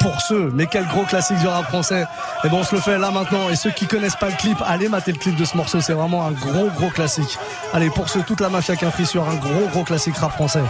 Pour 0.00 0.20
ceux, 0.20 0.50
mais 0.50 0.66
quel 0.66 0.86
gros 0.88 1.04
classique 1.04 1.38
du 1.38 1.46
rap 1.46 1.64
français. 1.66 2.04
Et 2.44 2.48
bon, 2.48 2.58
on 2.58 2.64
se 2.64 2.74
le 2.74 2.80
fait 2.80 2.98
là 2.98 3.10
maintenant. 3.10 3.48
Et 3.48 3.56
ceux 3.56 3.70
qui 3.70 3.86
connaissent 3.86 4.16
pas 4.16 4.28
le 4.28 4.36
clip, 4.36 4.58
allez 4.66 4.88
mater 4.88 5.12
le 5.12 5.18
clip 5.18 5.36
de 5.36 5.44
ce 5.44 5.56
morceau. 5.56 5.80
C'est 5.80 5.94
vraiment 5.94 6.26
un 6.26 6.32
gros 6.32 6.68
gros 6.76 6.90
classique. 6.90 7.38
Allez, 7.72 7.88
pour 7.88 8.08
ceux, 8.08 8.22
toute 8.22 8.40
la 8.40 8.50
Mafia 8.50 8.76
qu'un 8.76 8.90
free 8.90 9.06
sur 9.06 9.26
un 9.26 9.36
gros 9.36 9.68
gros 9.72 9.84
classique 9.84 10.16
rap 10.16 10.32
français. 10.32 10.62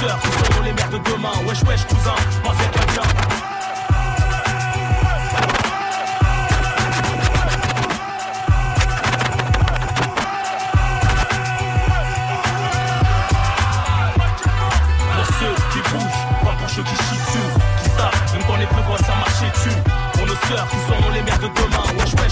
Sœurs 0.00 0.18
qui 0.20 0.28
seront 0.28 0.62
les 0.62 0.72
mères 0.72 0.90
de 0.90 0.98
demain. 0.98 1.32
Wesh, 1.46 1.62
wesh, 1.64 1.84
cousin, 1.86 2.14
moi 2.42 2.54
c'est 2.58 2.70
quelqu'un. 2.70 3.08
Pour 15.14 15.26
ceux 15.38 15.54
qui 15.72 15.80
bougent, 15.90 16.24
pas 16.42 16.54
pour 16.58 16.70
ceux 16.70 16.82
qui 16.82 16.96
chient 16.96 17.18
dessus. 17.26 17.48
Qui 17.82 17.90
savent, 17.90 18.32
même 18.32 18.42
quand 18.46 18.56
les 18.56 18.66
plus 18.66 19.04
ça 19.06 19.14
marchait 19.16 19.50
dessus. 19.52 19.76
Pour 20.12 20.26
nos 20.26 20.36
sœurs 20.48 20.66
qui 20.68 20.76
seront 20.88 21.10
les 21.12 21.22
mères 21.22 21.38
de 21.38 21.48
demain. 21.48 21.84
Wesh, 21.98 22.14
wesh, 22.14 22.23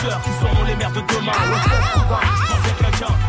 qui 0.00 0.30
seront 0.40 0.64
les 0.64 0.74
mères 0.76 0.90
de 0.92 1.00
demain. 1.00 1.32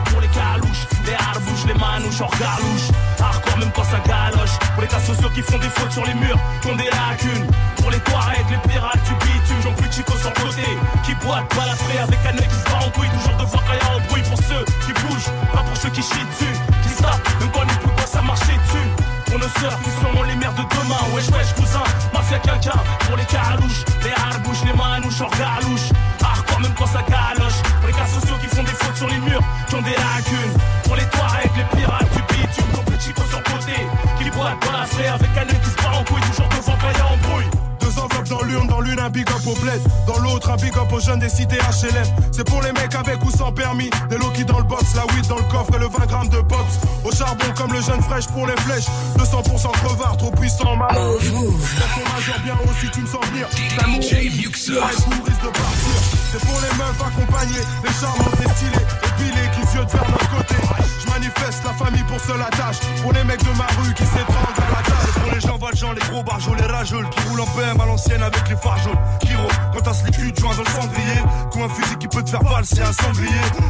Pour 0.06 0.22
les 0.22 0.28
calouches, 0.28 0.88
les 1.06 1.14
harbouches, 1.14 1.66
les 1.68 1.74
manouches 1.74 2.22
hors 2.22 2.32
galouche. 2.32 2.88
Hardcore 3.20 3.58
même 3.58 3.72
quand 3.76 3.84
ça 3.84 4.00
galoche. 4.00 4.58
Pour 4.74 4.82
les 4.82 4.88
cas 4.88 5.00
sociaux 5.00 5.30
qui 5.34 5.42
font 5.42 5.58
des 5.58 5.70
fautes 5.70 5.92
sur 5.92 6.06
les 6.06 6.14
murs, 6.14 6.40
qui 6.62 6.68
ont 6.70 6.76
des 6.76 6.90
lacunes. 6.90 7.48
Pour 7.78 7.92
les 7.92 8.00
Touaregs, 8.00 8.50
les 8.50 8.70
pirates 8.70 9.04
du 9.04 9.14
bitume, 9.16 9.62
j'en 9.64 9.74
plus 9.74 9.92
Chico 9.92 10.14
sur 10.18 10.34
côté. 10.34 10.64
Qui 11.04 11.14
boite, 11.16 11.44
balafré 11.56 12.00
avec 12.00 12.20
un 12.26 12.38
œil 12.38 12.48
qui 12.48 12.56
se 12.56 12.64
bat 12.64 12.86
en 12.86 12.90
couille. 12.92 13.10
Toujours 13.10 13.38
devant 13.38 13.60
quand 13.60 13.74
y 13.74 13.78
a 13.78 14.08
bruit 14.08 14.24
pour 14.24 14.38
ceux 14.38 14.66
qui 14.86 14.94
bougent, 14.94 15.32
pas 15.54 15.64
pour 15.64 15.78
ceux 15.78 15.90
qui 15.90 16.02
chient 16.02 16.26
dessus. 16.32 16.56
Qui 16.84 16.90
savent, 16.90 17.22
même 17.40 17.52
quand 17.52 17.62
les 17.62 17.80
plus 17.80 17.92
gros 17.96 18.08
ça 18.08 18.22
marchait 18.22 18.58
dessus. 18.66 19.21
Pour 19.32 19.40
nos 19.40 19.48
sœurs 19.62 19.80
qui 19.82 19.90
seront 19.92 20.24
les 20.24 20.36
mères 20.36 20.52
de 20.52 20.64
demain. 20.64 21.00
Wesh, 21.16 21.30
wesh, 21.30 21.54
cousin, 21.56 21.84
mafia 22.14 22.38
quelqu'un. 22.40 22.78
Pour 23.08 23.16
les 23.16 23.24
carouches, 23.24 23.86
les 24.04 24.12
harbouches, 24.12 24.64
les 24.66 24.74
manouches 24.74 25.22
hors 25.22 25.32
galouche. 25.32 25.88
Hardcore 26.22 26.60
même 26.60 26.74
quand 26.78 26.88
ça 26.88 27.02
galoche. 27.08 27.64
Les 27.88 27.94
cas 27.94 28.08
sociaux 28.08 28.36
qui 28.42 28.48
font 28.54 28.64
des 28.64 28.76
fautes 28.76 28.98
sur 28.98 29.08
les 29.08 29.20
murs, 29.20 29.42
qui 29.70 29.76
ont 29.76 29.82
des 29.82 29.96
lacunes. 29.96 30.54
Pour 30.84 30.98
les 30.98 31.06
Touaregs, 31.06 31.52
les 31.56 31.78
pirates 31.78 32.12
du 32.12 32.22
bitume, 32.24 32.72
ton 32.76 32.84
petit 32.84 33.14
sur 33.30 33.44
côté. 33.44 33.88
Qui 34.20 34.30
boite, 34.32 34.60
balafré 34.66 35.08
avec 35.08 35.30
un 35.38 35.48
œil 35.48 35.60
qui 35.64 35.70
se 35.70 35.78
bat 35.78 35.98
en 35.98 36.04
couille. 36.04 36.22
Toujours 36.28 36.50
devant 36.50 36.76
quand 36.76 37.14
un 37.14 37.30
bruit. 37.30 37.61
Deux 37.92 38.00
enveloppes 38.00 38.30
dans 38.30 38.44
l'urne, 38.44 38.68
dans 38.68 38.80
l'une 38.80 39.00
un 39.00 39.10
big 39.10 39.30
up 39.30 39.46
au 39.46 39.54
bled, 39.60 39.82
dans 40.08 40.18
l'autre 40.20 40.50
un 40.50 40.56
big 40.56 40.76
up 40.78 40.92
aux 40.94 41.00
jeunes 41.00 41.20
des 41.20 41.28
cités 41.28 41.58
HLM. 41.58 42.06
C'est 42.32 42.46
pour 42.46 42.62
les 42.62 42.72
mecs 42.72 42.96
avec 42.96 43.22
ou 43.24 43.32
sans 43.32 43.52
permis, 43.52 43.90
des 44.10 44.18
Loki 44.18 44.46
dans 44.46 44.60
le 44.60 44.64
box, 44.64 44.96
la 44.96 45.06
weed 45.14 45.28
dans 45.28 45.36
le 45.36 45.44
coffre 45.44 45.76
et 45.76 45.80
le 45.80 45.88
20 45.88 46.06
grammes 46.06 46.30
de 46.30 46.40
box. 46.40 46.80
Au 47.04 47.12
charbon 47.12 47.46
comme 47.58 47.74
le 47.74 47.82
jeune 47.82 48.02
fraîche 48.02 48.28
pour 48.28 48.48
les 48.48 48.56
flèches, 48.62 48.86
200% 49.18 49.72
crevard, 49.72 50.16
trop 50.16 50.32
puissant, 50.32 50.76
mal. 50.78 50.96
majeur 50.96 52.40
bien 52.46 52.56
haut 52.64 52.74
si 52.80 52.90
tu 52.92 53.02
me 53.02 53.08
sens 53.08 53.26
venir. 53.32 53.48
La 53.78 53.88
mourir, 53.88 54.10
risque 54.10 54.70
de 54.70 55.50
partir. 55.50 56.22
C'est 56.32 56.46
pour 56.46 56.62
les 56.62 56.78
meufs 56.78 57.02
accompagnées, 57.02 57.66
les 57.84 57.94
charmantes, 58.00 58.40
les 58.40 58.50
stylées, 58.56 58.86
épilées 59.04 59.50
qui 59.54 59.68
se 59.68 59.78
vers 59.80 60.10
notre 60.10 60.30
côté. 60.30 60.56
Je 61.04 61.10
manifeste 61.12 61.62
la 61.66 61.74
famille 61.74 62.04
pour 62.04 62.22
seule 62.22 62.42
attache, 62.42 62.80
pour 63.02 63.12
les 63.12 63.24
mecs 63.26 63.44
de 63.44 63.58
ma 63.58 63.68
rue 63.82 63.94
qui 63.94 64.06
s'étranglent 64.06 64.56
dans 64.56 64.72
la 64.72 64.82
tâche. 64.82 65.12
Pour 65.22 65.32
les 65.34 65.42
gens 65.42 65.58
valjean, 65.58 65.94
les 65.94 66.08
gros 66.10 66.24
barjols, 66.24 66.58
les 66.58 66.68
rageux, 66.68 67.04
qui 67.12 67.28
roulent 67.28 67.42
en 67.42 67.46
PM 67.48 67.81
l'ancienne 67.86 68.24
avec 68.24 68.50
les 68.50 68.56
phares 68.56 68.78
jaunes. 68.80 69.00
Kiro, 69.20 69.48
quand 69.74 69.82
t'as 69.82 69.94
slip, 69.94 70.16
tu 70.16 70.42
joins 70.42 70.56
dans 70.56 70.64
le 70.64 70.70
cendrier. 70.70 71.22
Coup 71.52 71.64
un 71.64 71.70
fusil 71.70 71.98
qui 71.98 72.08
peut 72.08 72.24
te 72.24 72.30
faire 72.30 72.44
valser 72.44 72.82
un 72.82 72.94
sanglier. 72.94 73.30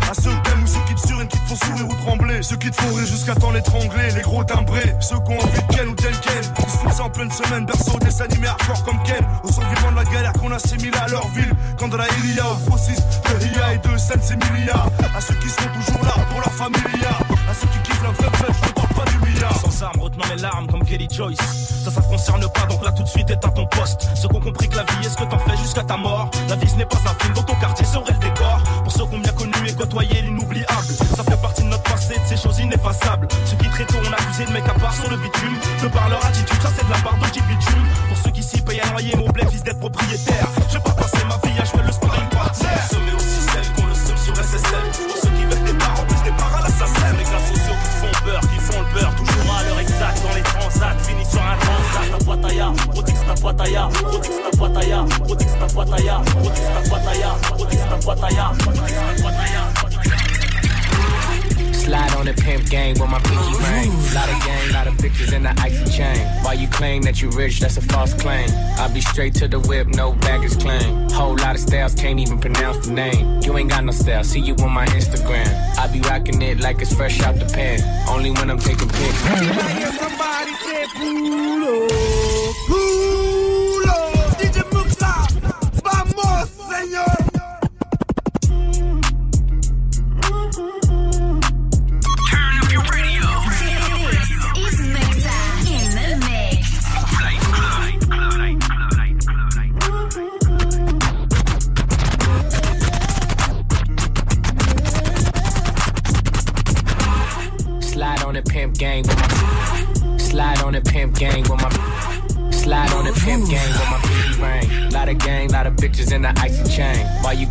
À 0.10 0.14
ceux 0.14 0.32
que 0.32 0.50
t'aimes 0.50 0.64
ou 0.64 0.68
ceux 0.68 0.80
qui 0.88 0.96
te 0.96 1.08
surinent, 1.08 1.28
qui 1.28 1.40
te 1.40 1.50
font 1.50 1.66
sourire 1.66 1.88
ou 1.88 1.96
trembler. 2.04 2.44
Ceux 2.44 2.58
qui 2.58 2.72
te 2.72 2.82
font 2.82 2.94
rire 2.94 3.08
jusqu'à 3.08 3.36
temps 3.36 3.52
l'étrangler, 3.52 4.12
les 4.16 4.22
gros 4.22 4.44
timbrés. 4.44 4.96
Ceux 5.00 5.20
qui 5.20 5.32
ont 5.32 5.40
envie 5.40 5.62
de 5.62 5.76
Ken 5.76 5.88
ou 5.88 5.96
tel 5.96 6.14
Ken. 6.20 6.42
Qui 6.56 6.72
se 6.72 6.78
font 6.78 6.92
ça 6.92 7.04
en 7.04 7.10
pleine 7.10 7.32
semaine, 7.32 7.66
berceau 7.66 8.00
des 8.00 8.22
animés 8.22 8.48
hardcore 8.48 8.84
comme 8.84 9.04
Ken. 9.04 9.26
Au 9.44 9.52
sang 9.52 9.62
vivant 9.76 9.92
de 9.92 9.98
la 9.98 10.06
galère 10.06 10.34
qu'on 10.34 10.52
assimile 10.52 10.96
à 10.96 11.08
leur 11.08 11.28
ville. 11.30 11.54
Quand 11.78 11.88
de 11.88 11.98
la 11.98 12.08
Ilia 12.24 12.46
au 12.48 12.70
grossiste, 12.70 13.22
de 13.30 13.44
Ria 13.44 13.74
et 13.74 13.78
de 13.78 13.98
Sense 13.98 14.32
Emilia. 14.32 14.86
À 15.16 15.22
ceux 15.22 15.36
qui 15.36 15.50
seront 15.50 15.70
toujours 15.80 16.04
là 16.04 16.14
pour 16.30 16.40
la 16.40 16.50
familia. 16.50 17.10
À 17.50 17.54
plein 17.54 18.12
de 18.12 18.18
faibles, 18.18 18.36
faibles, 18.36 18.56
je 18.64 18.70
ne 18.70 18.81
Sans 19.50 19.84
armes, 19.84 20.00
retenant 20.00 20.26
mes 20.30 20.42
larmes 20.42 20.68
comme 20.68 20.84
Kelly 20.84 21.08
Joyce. 21.10 21.38
Ça, 21.84 21.90
ça 21.90 22.02
te 22.02 22.08
concerne 22.08 22.42
pas, 22.54 22.66
donc 22.68 22.84
là 22.86 22.92
tout 22.92 23.04
de 23.04 23.08
suite 23.08 23.30
éteins 23.30 23.50
ton 23.50 23.66
poste. 23.66 24.08
Ceux 24.16 24.28
qui 24.28 24.36
ont 24.36 24.40
compris 24.40 24.70
que 24.70 24.76
la 24.76 24.84
vie 24.84 25.06
est 25.06 25.10
ce 25.10 25.18
que 25.18 25.24
t'en 25.24 25.40
fais 25.40 25.58
jusqu'à 25.58 25.84
ta 25.84 25.98
mort. 25.98 26.30
La 26.48 26.56
vie 26.56 26.70
ce 26.70 26.76
n'est 26.76 26.86
pas 26.86 26.98
un 26.98 27.24
film, 27.24 27.34
dans 27.34 27.44
ton 27.44 27.56
quartier 27.56 27.86
serait 27.86 28.14
le 28.14 28.20
décor. 28.20 28.62
Pour 28.84 28.92
ceux 28.92 29.06
qui 29.06 29.16
ont 29.16 29.20
bien 29.20 29.34
connu 29.34 29.54
et 29.68 29.74
côtoyé 29.74 30.22
l'inoubliable. 30.22 30.94
Ça 31.16 31.24
fait 31.24 31.42
partie 31.42 31.64
de 31.64 31.70
notre 31.70 31.84
passé, 31.84 32.14
de 32.20 32.26
ces 32.26 32.38
choses 32.38 32.60
ineffaçables. 32.60 33.28
Ceux 33.46 33.58
qui 33.58 33.70
très 33.70 33.86
tôt 33.86 33.98
ont 33.98 34.14
accusé 34.14 34.46
de 34.46 34.52
mecs 34.52 34.68
à 34.68 34.74
part 34.74 34.94
sur 34.94 35.10
le 35.10 35.18
bitume. 35.18 35.58
De 35.82 35.88
par 35.88 36.08
leur 36.10 36.24
attitude, 36.24 36.62
ça 36.62 36.70
c'est 36.76 36.86
de 36.86 36.92
la 36.92 36.98
part 36.98 37.18
de 37.18 37.26
bitume. 37.26 37.86
Pour 38.10 38.18
ceux 38.18 38.32
qui 38.32 38.44
s'y 38.44 38.62
payent 38.62 38.82
à 38.82 38.92
noyer, 38.92 39.16
mon 39.16 39.30
blé 39.30 39.44
fils 39.50 39.64
d'être 39.64 39.80
propriétaire. 39.80 40.48
Je 40.70 40.74
vais 40.76 40.84
pas 40.84 40.92
passer 40.92 41.21
Slide 61.74 62.14
on 62.16 62.26
the 62.26 62.34
pimp 62.34 62.70
gang 62.70 63.00
with 63.00 63.10
my 63.10 63.20
pinky 63.20 63.54
ring. 63.68 63.92
Lot 64.14 64.30
of 64.30 64.46
gang, 64.46 64.72
lot 64.72 64.88
of 64.88 64.94
bitches 64.96 65.34
in 65.34 65.44
the 65.44 65.54
icy 65.60 65.92
chain. 65.92 66.26
While 66.44 66.56
you 66.56 66.68
claim 66.70 67.02
that 67.04 67.22
you 67.22 67.30
rich, 67.32 67.60
that's 67.60 67.78
a 67.78 67.82
false 67.82 68.14
claim. 68.14 68.50
I'll 68.78 68.94
be 68.94 69.02
straight 69.02 69.34
to 69.36 69.48
the 69.48 69.60
whip, 69.60 69.88
no 69.88 70.14
baggage 70.14 70.58
claim. 70.60 71.10
Whole 71.10 71.36
lot 71.36 71.56
of 71.56 71.62
styles, 71.62 71.94
can't 71.94 72.20
even 72.20 72.40
pronounce 72.40 72.88
the 72.88 72.94
name. 72.94 73.42
You 73.42 73.58
ain't 73.58 73.70
got 73.70 73.84
no 73.84 73.92
style, 73.92 74.24
see 74.24 74.40
you 74.40 74.56
on 74.56 74.72
my 74.72 74.86
Instagram. 74.88 75.50
I 75.78 75.88
be 75.88 76.00
rocking 76.02 76.42
it 76.42 76.62
like 76.62 76.82
it's 76.82 76.94
fresh 76.94 77.22
out 77.22 77.36
the 77.36 77.46
pan. 77.46 77.80
Only 78.08 78.32
when 78.32 78.50
I'm 78.50 78.60
taking 78.60 78.88
pics. 78.88 79.20
Somebody 80.00 80.54
say 80.64 80.86
pulo, 80.96 81.88
pulo. 82.68 83.41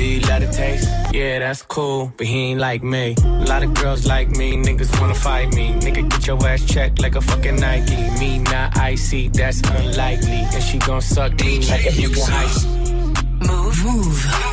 Do 0.00 0.04
you 0.04 0.20
love 0.20 0.40
the 0.40 0.52
taste? 0.52 0.88
Yeah, 1.12 1.38
that's 1.40 1.62
cool, 1.62 2.12
but 2.16 2.26
he 2.26 2.50
ain't 2.50 2.60
like 2.60 2.82
me. 2.82 3.14
A 3.22 3.44
lot 3.46 3.62
of 3.62 3.74
girls 3.74 4.06
like 4.06 4.30
me, 4.30 4.56
niggas 4.56 5.00
wanna 5.00 5.14
fight 5.14 5.54
me. 5.54 5.72
Nigga, 5.74 6.08
get 6.08 6.26
your 6.26 6.46
ass 6.46 6.64
checked 6.64 7.00
like 7.00 7.16
a 7.16 7.20
fucking 7.20 7.56
Nike. 7.56 7.96
Me 8.18 8.38
not 8.38 8.76
icy, 8.76 9.28
that's 9.28 9.60
unlikely. 9.60 10.46
And 10.54 10.62
she 10.62 10.78
gon' 10.78 11.00
suck 11.00 11.32
me 11.40 11.58
like 11.68 11.86
a 11.86 11.90
nigga 11.90 12.28
ice. 12.30 12.66
Move, 13.46 13.84
move. 13.84 14.49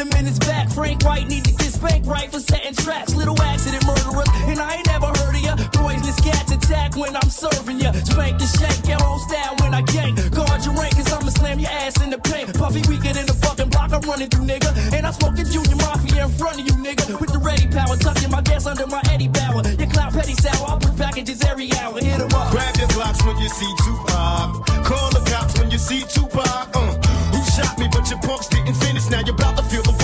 And 0.00 0.14
in 0.16 0.24
his 0.24 0.38
back. 0.38 0.68
Frank 0.70 1.04
White 1.04 1.28
need 1.28 1.44
to 1.44 1.52
get 1.52 1.72
spanked 1.72 2.06
right 2.06 2.30
for 2.32 2.40
setting 2.40 2.74
traps. 2.74 3.14
Little 3.14 3.40
accident 3.42 3.84
murderers, 3.86 4.28
and 4.48 4.58
I 4.58 4.76
ain't 4.76 4.86
never 4.86 5.06
heard 5.06 5.34
of 5.36 5.42
ya. 5.42 5.56
Poisonous 5.72 6.18
cats 6.20 6.50
attack 6.52 6.96
when 6.96 7.14
I'm 7.14 7.28
serving 7.28 7.80
ya. 7.80 7.92
Spank 7.92 8.38
the 8.38 8.46
shake, 8.46 8.88
your 8.88 9.02
own 9.04 9.18
style 9.28 9.54
when 9.60 9.74
I 9.74 9.82
gang. 9.82 10.14
Guard 10.30 10.64
your 10.64 10.74
rank, 10.74 10.96
cause 10.96 11.12
I'ma 11.12 11.30
slam 11.30 11.58
your 11.58 11.70
ass 11.70 12.00
in 12.02 12.10
the 12.10 12.18
paint. 12.18 12.56
Puffy 12.56 12.82
weaker 12.88 13.12
than 13.12 13.26
the 13.26 13.34
fucking 13.34 13.68
block 13.68 13.92
I'm 13.92 14.00
running 14.02 14.28
through, 14.28 14.46
nigga. 14.46 14.70
And 14.94 15.06
I'm 15.06 15.12
smoking 15.12 15.46
Junior 15.46 15.76
Mafia 15.76 16.24
in 16.24 16.32
front 16.32 16.60
of 16.60 16.64
you, 16.66 16.74
nigga. 16.80 17.20
With 17.20 17.32
the 17.32 17.38
ready 17.38 17.68
power, 17.68 17.96
tucking 17.96 18.30
my 18.30 18.40
gas 18.42 18.66
under 18.66 18.86
my 18.86 19.02
Eddie 19.12 19.28
Bauer. 19.28 19.62
Your 19.78 19.90
clown 19.90 20.12
petty 20.12 20.34
sour, 20.34 20.64
I 20.70 20.78
put 20.80 20.96
packages 20.96 21.42
every 21.44 21.70
hour. 21.78 22.00
Hit 22.00 22.20
'em 22.20 22.32
up. 22.34 22.50
Grab 22.50 22.76
your 22.76 22.88
blocks 22.88 23.22
when 23.24 23.36
you 23.38 23.48
see 23.48 23.72
Tupac. 23.84 24.64
Call 24.84 25.10
the 25.10 25.22
cops 25.30 25.58
when 25.58 25.70
you 25.70 25.78
see 25.78 26.02
Tupac. 26.08 26.74
Uh, 26.74 26.99
your 28.70 28.78
punks 28.78 28.86
finish. 28.86 29.10
Now 29.10 29.20
you're 29.20 29.34
about 29.34 29.56
to 29.56 29.62
feel 29.62 29.82
the 29.82 29.99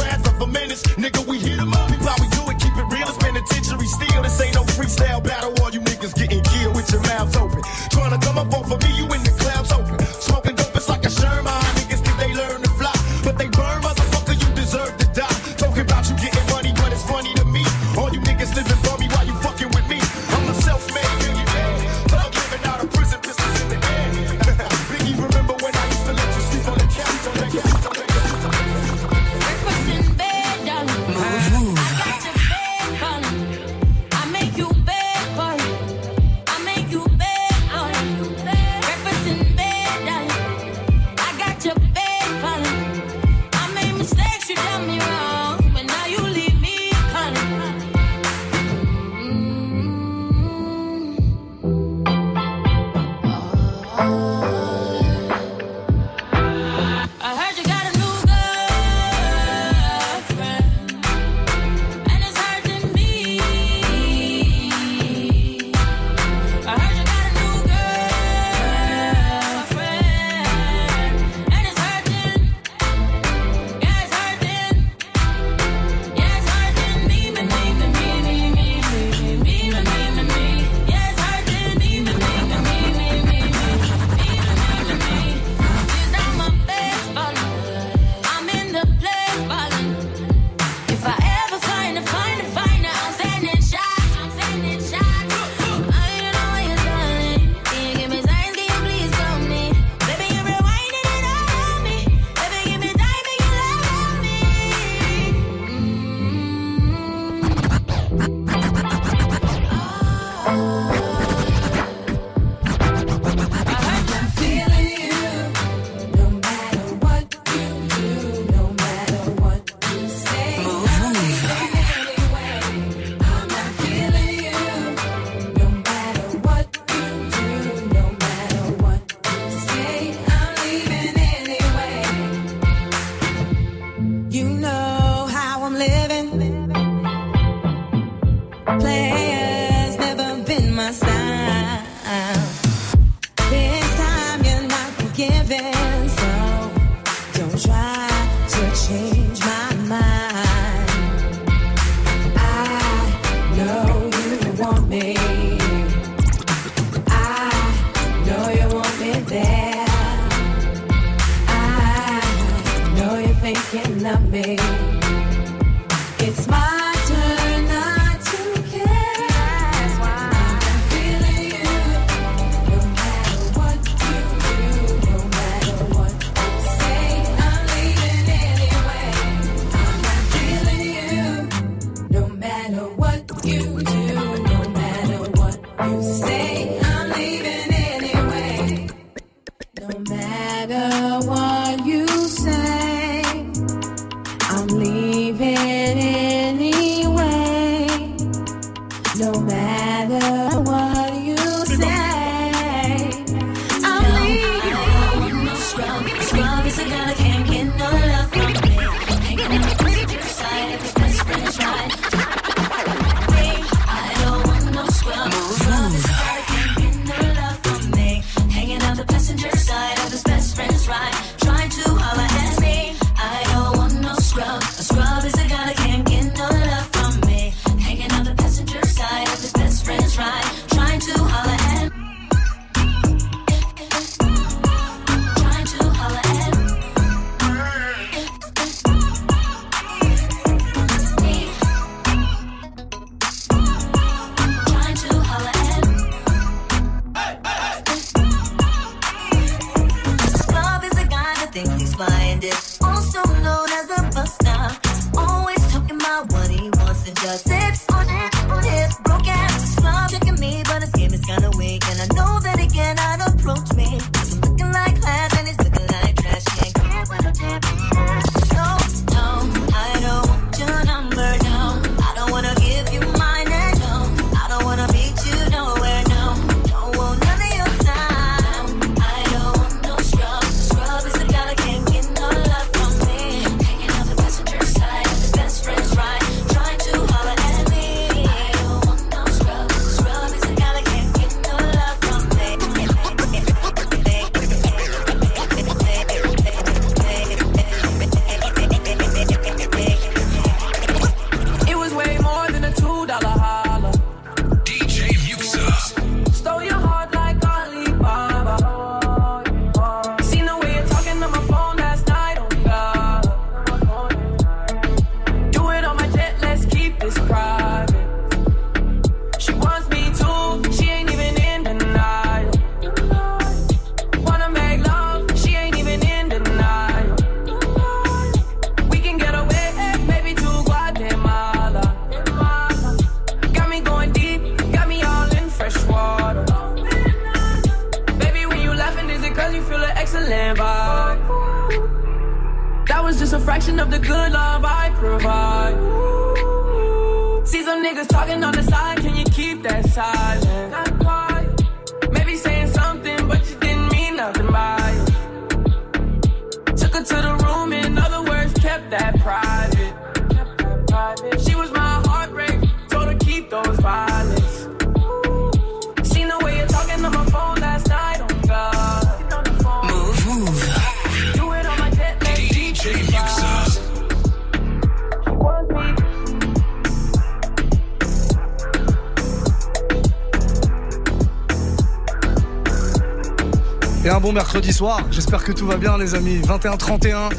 vendredi 384.66 384.72
soir. 384.72 385.00
J'espère 385.10 385.44
que 385.44 385.52
tout 385.52 385.66
va 385.66 385.76
bien, 385.76 385.96
les 385.98 386.14
amis. 386.14 386.40
21-31. 386.40 387.30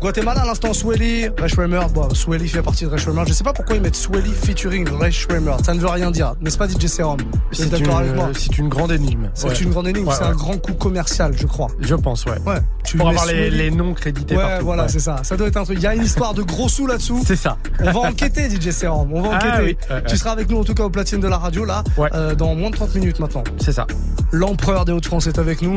Guatemala 0.00 0.42
à 0.42 0.46
l'instant, 0.46 0.74
Swelly, 0.74 1.28
Resh 1.38 1.56
Bon, 1.56 2.12
Swelly 2.12 2.48
fait 2.48 2.62
partie 2.62 2.84
de 2.84 2.90
Resh 2.90 3.06
Raymer. 3.06 3.22
Je 3.26 3.32
sais 3.32 3.44
pas 3.44 3.52
pourquoi 3.52 3.76
ils 3.76 3.82
mettent 3.82 3.96
Swelly 3.96 4.30
featuring 4.30 4.88
Resh 4.88 5.26
Ça 5.64 5.74
ne 5.74 5.80
veut 5.80 5.88
rien 5.88 6.10
dire, 6.10 6.34
n'est-ce 6.42 6.58
pas, 6.58 6.68
DJ 6.68 6.86
Serum? 6.86 7.18
C'est 7.52 8.58
une 8.58 8.68
grande 8.68 8.92
énigme. 8.92 9.30
C'est 9.34 9.60
une 9.60 9.70
grande 9.70 9.88
énigme. 9.88 10.10
C'est 10.12 10.24
un 10.24 10.32
grand 10.32 10.58
coup 10.58 10.74
commercial, 10.74 11.32
je 11.36 11.46
crois. 11.46 11.68
Je 11.80 11.94
pense, 11.94 12.24
ouais. 12.26 12.38
Tu 12.84 12.98
Pour 12.98 13.08
avoir 13.08 13.26
les, 13.26 13.70
noms 13.70 13.94
crédités. 13.94 14.36
Ouais, 14.36 14.60
voilà, 14.60 14.88
c'est 14.88 15.00
ça. 15.00 15.16
Ça 15.22 15.36
doit 15.36 15.48
être 15.48 15.56
un 15.56 15.64
truc. 15.64 15.78
Il 15.78 15.84
y 15.84 15.86
a 15.86 15.94
une 15.94 16.04
histoire 16.04 16.34
de 16.34 16.42
gros 16.42 16.68
sous 16.68 16.86
là-dessous. 16.86 17.22
C'est 17.26 17.36
ça. 17.36 17.56
On 17.80 17.90
va 17.90 18.00
enquêter, 18.00 18.50
DJ 18.50 18.70
Serum. 18.70 19.10
On 19.12 19.22
va 19.22 19.30
ah 19.32 19.36
enquêter. 19.36 19.78
Tu 20.06 20.16
seras 20.16 20.32
avec 20.32 20.50
nous 20.50 20.58
en 20.58 20.64
tout 20.64 20.74
cas 20.74 20.84
au 20.84 20.90
platine 20.90 21.20
de 21.20 21.28
la 21.28 21.38
radio 21.38 21.64
là, 21.64 21.82
euh, 21.98 22.34
dans 22.34 22.54
moins 22.54 22.70
de 22.70 22.76
30 22.76 22.94
minutes 22.96 23.20
maintenant. 23.20 23.44
C'est 23.58 23.72
ça 23.72 23.86
l'empereur 24.34 24.84
des 24.84 24.92
Hauts-de-France 24.92 25.26
est 25.28 25.38
avec 25.38 25.62
nous. 25.62 25.76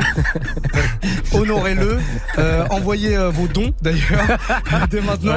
Honorez-le. 1.34 2.00
Euh, 2.38 2.66
envoyez 2.70 3.16
euh, 3.16 3.30
vos 3.30 3.48
dons 3.48 3.72
d'ailleurs 3.82 4.38
dès 4.90 5.02
maintenant 5.02 5.36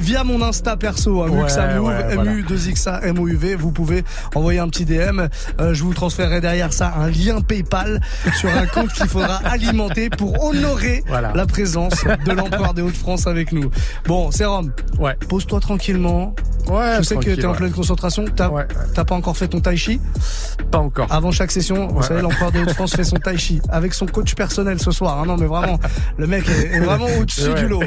via, 0.00 0.24
mon 0.24 0.42
Insta 0.42 0.76
perso, 0.76 1.22
hein, 1.22 1.28
Muxamove, 1.30 2.24
mu 2.24 2.42
2 2.42 2.56
xa 2.74 3.00
MOUV. 3.12 3.54
Vous 3.54 3.70
pouvez 3.70 4.04
envoyer 4.34 4.58
un 4.58 4.68
petit 4.68 4.84
DM. 4.84 5.28
Euh, 5.60 5.74
je 5.74 5.82
vous 5.82 5.94
transférerai 5.94 6.40
derrière 6.40 6.72
ça 6.72 6.92
un 6.96 7.08
lien 7.08 7.40
PayPal 7.40 8.00
sur 8.36 8.50
un 8.50 8.66
compte 8.66 8.92
qu'il 8.92 9.06
faudra 9.06 9.36
alimenter 9.44 10.10
pour 10.10 10.42
honorer 10.44 11.04
la 11.34 11.46
présence 11.46 12.04
de 12.04 12.32
l'empereur 12.32 12.74
des 12.74 12.82
Hauts-de-France 12.82 13.26
avec 13.26 13.52
nous. 13.52 13.70
Bon, 14.06 14.30
Sérum, 14.30 14.72
ouais. 14.98 15.16
pose-toi 15.28 15.60
tranquillement. 15.60 16.34
Ouais, 16.68 16.96
je 16.98 17.02
sais 17.02 17.16
que 17.16 17.34
tu 17.34 17.40
es 17.40 17.44
en 17.44 17.54
pleine 17.54 17.72
concentration. 17.72 18.24
T'as 18.34 19.04
pas 19.04 19.14
encore 19.14 19.36
fait 19.36 19.48
ton 19.48 19.60
tai 19.60 19.76
chi 19.76 20.00
Pas 20.70 20.78
encore. 20.78 21.06
Avant 21.10 21.30
chaque 21.30 21.50
session, 21.50 21.88
vous 21.88 22.02
savez, 22.02 22.22
l'empereur 22.32 22.52
des 22.52 22.60
Hauts-de-France 22.60 22.96
fait 22.96 23.04
son 23.04 23.16
tai 23.16 23.36
chi 23.36 23.60
avec 23.68 23.94
son 23.94 24.06
coach 24.06 24.34
personnel 24.34 24.80
ce 24.80 24.90
soir. 24.90 25.18
hein. 25.20 25.26
non, 25.26 25.36
mais 25.36 25.46
vraiment, 25.46 25.78
le 26.16 26.26
mec 26.26 26.44
est, 26.48 26.76
est 26.76 26.80
vraiment 26.80 27.06
au-dessus 27.20 27.42
Ouais. 27.50 27.62
du 27.62 27.68
lot. 27.68 27.82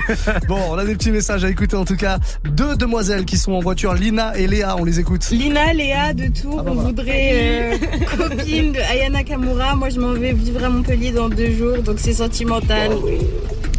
Bon, 0.48 0.60
on 0.70 0.78
a 0.78 0.86
des 0.86 0.96
petits 0.96 1.12
messages 1.12 1.44
à 1.44 1.50
écouter 1.50 1.76
en 1.76 1.86
tout 1.86 1.96
cas. 1.96 2.18
Deux 2.44 2.76
demoiselles 2.76 3.26
qui 3.26 3.38
sont 3.38 3.54
en 3.54 3.60
voiture, 3.60 3.94
Lina 3.94 4.38
et 4.38 4.48
Léa, 4.48 4.76
on 4.78 4.84
les 4.86 5.00
écoute. 5.00 5.30
Lina, 5.32 5.74
Léa 5.74 6.14
de 6.14 6.28
Tours, 6.28 6.58
Ah 6.60 6.64
bah 6.64 6.72
on 6.74 6.82
voudrait 6.82 7.74
euh, 7.74 7.78
copine 8.18 8.72
de 8.74 8.80
Ayana 8.80 9.24
Kamura. 9.24 9.76
Moi, 9.76 9.90
je 9.90 10.00
m'en 10.00 10.14
vais 10.14 10.34
vivre 10.34 10.64
à 10.64 10.70
Montpellier 10.70 11.12
dans 11.12 11.30
deux 11.30 11.52
jours, 11.52 11.78
donc 11.84 11.98
c'est 12.00 12.14
sentimental. 12.14 12.92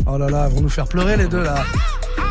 Oh 0.07 0.19
là 0.19 0.29
là, 0.29 0.47
elles 0.49 0.55
vont 0.55 0.61
nous 0.63 0.69
faire 0.69 0.87
pleurer 0.87 1.17
les 1.17 1.27
deux 1.27 1.43
là. 1.43 1.57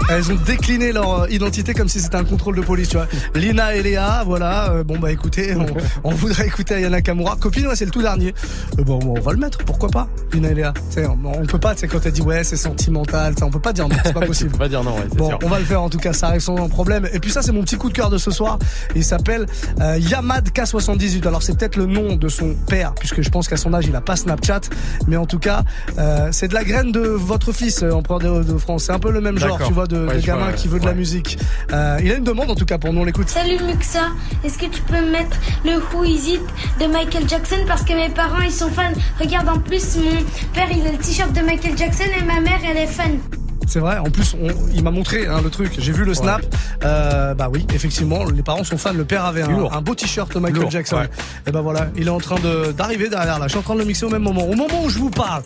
Elles 0.09 0.31
ont 0.31 0.35
décliné 0.45 0.91
leur 0.91 1.23
euh, 1.23 1.29
identité 1.29 1.73
comme 1.73 1.87
si 1.87 1.99
c'était 1.99 2.15
un 2.15 2.23
contrôle 2.23 2.55
de 2.55 2.61
police, 2.61 2.89
tu 2.89 2.97
vois. 2.97 3.07
Lina 3.33 3.75
et 3.75 3.81
Léa, 3.81 4.23
voilà. 4.25 4.71
euh, 4.71 4.83
bon 4.83 4.99
bah 4.99 5.11
écoutez, 5.11 5.55
on, 5.55 5.65
on 6.03 6.11
voudrait 6.11 6.45
écouter 6.45 6.75
Ayana 6.75 7.01
Kamura. 7.01 7.35
Copine, 7.37 7.65
ouais, 7.67 7.75
c'est 7.75 7.85
le 7.85 7.91
tout 7.91 8.01
dernier. 8.03 8.33
Euh, 8.79 8.83
bon, 8.83 8.99
on 9.03 9.19
va 9.19 9.31
le 9.31 9.39
mettre, 9.39 9.57
pourquoi 9.65 9.89
pas, 9.89 10.07
Lina 10.31 10.51
et 10.51 10.53
Léa. 10.53 10.73
On, 10.97 11.41
on 11.41 11.45
peut 11.45 11.57
pas, 11.59 11.73
tu 11.73 11.81
sais, 11.81 11.87
quand 11.87 12.05
elle 12.05 12.11
dit 12.11 12.21
ouais, 12.21 12.43
c'est 12.43 12.55
sentimental, 12.55 13.33
on 13.41 13.49
peut 13.49 13.59
pas 13.59 13.73
dire 13.73 13.87
non, 13.87 13.95
c'est 14.05 14.13
pas 14.13 14.21
possible. 14.25 14.51
Peux 14.51 14.57
pas 14.59 14.67
dire 14.69 14.83
non, 14.83 14.95
ouais, 14.95 15.05
c'est 15.09 15.17
Bon, 15.17 15.29
sûr. 15.29 15.39
on 15.43 15.47
va 15.49 15.59
le 15.59 15.65
faire 15.65 15.81
en 15.81 15.89
tout 15.89 15.97
cas, 15.97 16.13
ça 16.13 16.27
reste 16.27 16.45
sans 16.45 16.69
problème. 16.69 17.07
Et 17.11 17.19
puis 17.19 17.31
ça, 17.31 17.41
c'est 17.41 17.51
mon 17.51 17.63
petit 17.63 17.77
coup 17.77 17.89
de 17.89 17.93
cœur 17.95 18.09
de 18.11 18.17
ce 18.19 18.29
soir. 18.31 18.59
Il 18.95 19.03
s'appelle 19.03 19.47
euh, 19.81 19.97
Yamad 19.97 20.49
K78. 20.49 21.27
Alors 21.27 21.41
c'est 21.41 21.57
peut-être 21.57 21.77
le 21.77 21.87
nom 21.87 22.15
de 22.15 22.27
son 22.29 22.53
père, 22.67 22.93
puisque 22.93 23.21
je 23.21 23.29
pense 23.29 23.47
qu'à 23.47 23.57
son 23.57 23.73
âge, 23.73 23.85
il 23.87 23.95
a 23.95 24.01
pas 24.01 24.15
Snapchat. 24.15 24.61
Mais 25.07 25.17
en 25.17 25.25
tout 25.25 25.39
cas, 25.39 25.63
euh, 25.97 26.29
c'est 26.31 26.47
de 26.47 26.53
la 26.53 26.63
graine 26.63 26.91
de 26.91 26.99
votre 27.01 27.51
fils, 27.51 27.81
empereur 27.83 28.19
de, 28.19 28.43
de 28.43 28.57
France. 28.59 28.83
C'est 28.85 28.91
un 28.93 28.99
peu 28.99 29.11
le 29.11 29.19
même 29.21 29.39
genre, 29.39 29.59
tu 29.65 29.73
vois, 29.73 29.87
de, 29.87 29.94
Ouais, 29.95 30.15
de 30.17 30.21
gamin 30.21 30.43
vois, 30.45 30.53
qui 30.53 30.67
veut 30.67 30.79
de 30.79 30.85
la 30.85 30.93
musique. 30.93 31.37
Euh, 31.71 31.99
il 32.03 32.11
a 32.11 32.15
une 32.15 32.23
demande 32.23 32.51
en 32.51 32.55
tout 32.55 32.65
cas 32.65 32.77
pour 32.77 32.91
nous, 32.93 33.01
on 33.01 33.05
l'écoute. 33.05 33.29
Salut 33.29 33.57
Muxa, 33.63 34.09
est-ce 34.43 34.57
que 34.57 34.65
tu 34.65 34.81
peux 34.81 35.05
mettre 35.11 35.37
le 35.63 35.77
Who 35.77 36.03
Is 36.03 36.33
It 36.33 36.41
de 36.79 36.87
Michael 36.87 37.27
Jackson? 37.27 37.57
Parce 37.67 37.83
que 37.83 37.93
mes 37.93 38.09
parents 38.09 38.41
ils 38.41 38.51
sont 38.51 38.69
fans. 38.69 38.93
Regarde 39.19 39.49
en 39.49 39.59
plus 39.59 39.97
mon 39.97 40.23
père 40.53 40.67
il 40.71 40.85
a 40.85 40.91
le 40.91 40.97
t-shirt 40.97 41.31
de 41.33 41.41
Michael 41.41 41.77
Jackson 41.77 42.05
et 42.19 42.23
ma 42.23 42.39
mère 42.41 42.59
elle 42.67 42.77
est 42.77 42.87
fan. 42.87 43.19
C'est 43.67 43.79
vrai. 43.79 43.97
En 43.97 44.09
plus, 44.09 44.35
on- 44.41 44.53
il 44.73 44.83
m'a 44.83 44.91
montré 44.91 45.25
hein, 45.27 45.41
le 45.43 45.49
truc. 45.49 45.73
J'ai 45.79 45.91
vu 45.91 46.03
le 46.05 46.13
snap. 46.13 46.41
Euh, 46.83 47.33
bah 47.33 47.49
oui, 47.51 47.65
effectivement, 47.73 48.23
les 48.25 48.43
parents 48.43 48.63
sont 48.63 48.77
fans. 48.77 48.93
Le 48.93 49.05
père 49.05 49.25
avait 49.25 49.41
un, 49.43 49.81
beau 49.81 49.95
t-shirt 49.95 50.35
Michael 50.35 50.61
Lourd, 50.61 50.71
Jackson. 50.71 50.97
ouais. 50.97 51.09
Et 51.47 51.51
ben 51.51 51.61
voilà, 51.61 51.87
il 51.97 52.07
est 52.07 52.11
en 52.11 52.19
train 52.19 52.39
de 52.39 52.71
d'arriver 52.71 53.09
derrière 53.09 53.39
là. 53.39 53.45
Je 53.45 53.49
suis 53.51 53.59
en 53.59 53.63
train 53.63 53.73
de 53.75 53.79
le 53.79 53.85
mixer 53.85 54.05
au 54.05 54.09
même 54.09 54.21
moment. 54.23 54.43
Au 54.45 54.55
moment 54.55 54.83
où 54.83 54.89
je 54.89 54.99
vous 54.99 55.09
parle. 55.09 55.43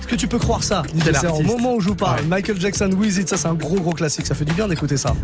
Est-ce 0.00 0.08
que 0.08 0.16
tu 0.16 0.28
peux 0.28 0.38
croire 0.38 0.62
ça? 0.62 0.82
C'est 1.02 1.26
Au 1.26 1.42
moment 1.42 1.74
où 1.74 1.80
je 1.80 1.88
vous 1.88 1.94
parle. 1.94 2.20
Ouais. 2.20 2.26
Michael 2.26 2.60
Jackson, 2.60 2.90
With 2.96 3.16
It, 3.16 3.28
ça 3.28 3.36
c'est 3.38 3.48
un 3.48 3.54
gros 3.54 3.80
gros 3.80 3.92
classique. 3.92 4.26
Ça 4.26 4.34
fait 4.34 4.44
du 4.44 4.52
bien 4.52 4.68
d'écouter 4.68 4.96
ça. 4.98 5.14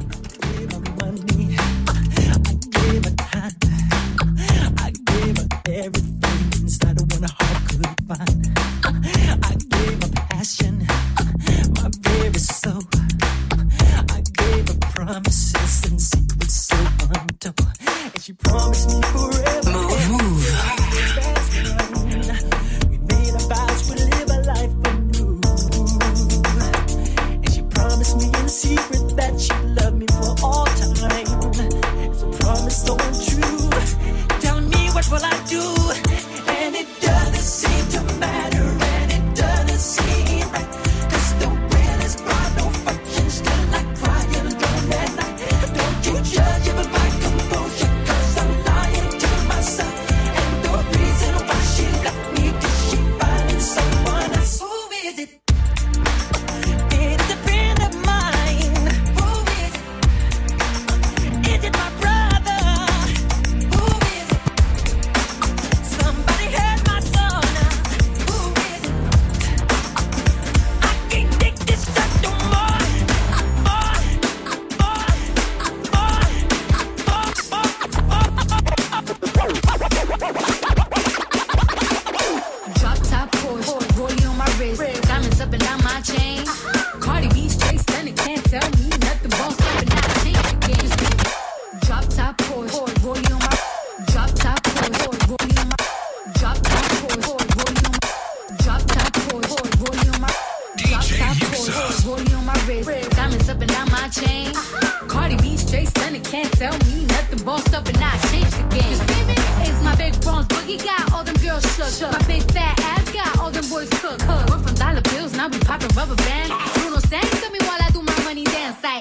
Bands. 116.49 116.73
Bruno 116.75 116.99
sang 117.01 117.21
to 117.21 117.51
me 117.51 117.59
while 117.67 117.81
I 117.81 117.91
do 117.93 118.03
my 118.03 118.25
money 118.25 118.45
dance. 118.45 119.00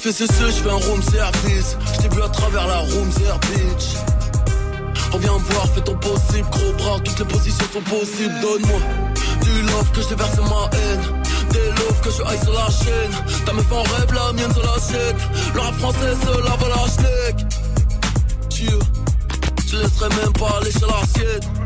fais 0.00 0.12
cesse, 0.12 0.32
je 0.32 0.62
fais 0.62 0.70
un 0.70 0.74
room 0.74 1.02
service. 1.02 1.76
Je 2.02 2.08
vu 2.08 2.22
à 2.22 2.28
travers 2.28 2.66
la 2.66 2.78
room 2.78 3.12
service. 3.12 3.96
Reviens 5.12 5.36
voir, 5.50 5.68
fais 5.74 5.80
ton 5.82 5.96
possible, 5.96 6.48
gros 6.50 6.72
bras, 6.78 6.98
toutes 7.04 7.18
les 7.18 7.24
positions 7.24 7.66
sont 7.72 7.82
possibles. 7.82 8.34
Donne-moi 8.40 8.80
du 9.42 9.62
love 9.62 9.90
que 9.92 10.00
je 10.00 10.08
déverse 10.08 10.36
ma 10.36 10.70
haine. 10.78 11.00
Des 11.52 11.68
love 11.82 12.00
que 12.02 12.10
je 12.10 12.22
haïs 12.22 12.42
sur 12.42 12.52
la 12.52 12.70
chaîne. 12.70 13.44
Ta 13.44 13.52
meuf 13.52 13.72
en 13.72 13.82
rêve, 13.82 14.14
la 14.14 14.32
mienne 14.32 14.52
sur 14.52 14.62
la 14.62 14.78
chaîne. 14.80 15.16
Le 15.54 15.60
rap 15.60 15.74
français 15.74 16.14
se 16.24 16.44
lave 16.44 16.64
à 16.64 16.68
la. 16.68 16.80
Tu, 18.48 18.66
je 19.66 19.76
laisserai 19.76 20.08
même 20.08 20.32
pas 20.32 20.58
aller 20.60 20.72
chez 20.72 20.80
l'assiette. 20.80 21.59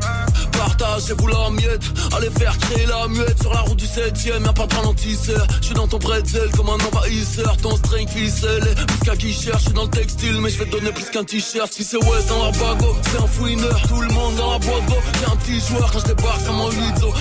Partagez-vous 0.64 1.26
la 1.26 1.50
miette, 1.50 1.84
allez 2.16 2.30
faire 2.30 2.56
créer 2.58 2.86
la 2.86 3.06
muette 3.06 3.38
sur 3.38 3.52
la 3.52 3.60
route 3.60 3.76
du 3.76 3.84
7ème, 3.84 4.44
y'a 4.46 4.52
pas 4.54 4.66
de 4.66 4.74
ralentisseur. 4.74 5.46
Je 5.60 5.66
suis 5.66 5.74
dans 5.74 5.86
ton 5.86 5.98
bretzel 5.98 6.50
comme 6.56 6.70
un 6.70 6.86
envahisseur, 6.86 7.54
ton 7.58 7.76
string 7.76 8.08
ficelle, 8.08 8.74
jusqu'à 8.92 9.14
qui 9.14 9.34
cherche, 9.34 9.58
je 9.58 9.64
suis 9.64 9.74
dans 9.74 9.84
le 9.84 9.90
textile, 9.90 10.40
mais 10.40 10.48
je 10.48 10.58
vais 10.58 10.64
te 10.64 10.70
donner 10.70 10.90
plus 10.90 11.04
qu'un 11.10 11.22
t-shirt. 11.24 11.70
Si 11.70 11.84
c'est 11.84 11.98
West 11.98 12.28
dans 12.30 12.38
leur 12.38 12.52
bago, 12.52 12.96
c'est 13.02 13.18
un 13.18 13.26
fouineur, 13.26 13.82
tout 13.88 14.00
le 14.00 14.08
monde 14.08 14.36
dans 14.36 14.52
la 14.52 14.58
boîte 14.58 14.86
d'eau. 14.86 14.96
Y'a 15.20 15.32
un 15.32 15.36
petit 15.36 15.60
joueur 15.60 15.92
quand 15.92 15.98
je 15.98 16.06
débarque, 16.06 16.40
c'est 16.46 16.52
mon 16.52 16.70
8 16.70 16.78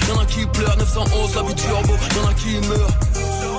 Y'en 0.07 0.19
a 0.19 0.25
qui 0.25 0.45
pleurent, 0.45 0.77
911, 0.77 1.35
la 1.35 1.41
vie 1.43 1.55
turbo, 1.55 1.93
y'en 2.15 2.29
a 2.29 2.33
qui 2.35 2.67
meurent. 2.67 3.52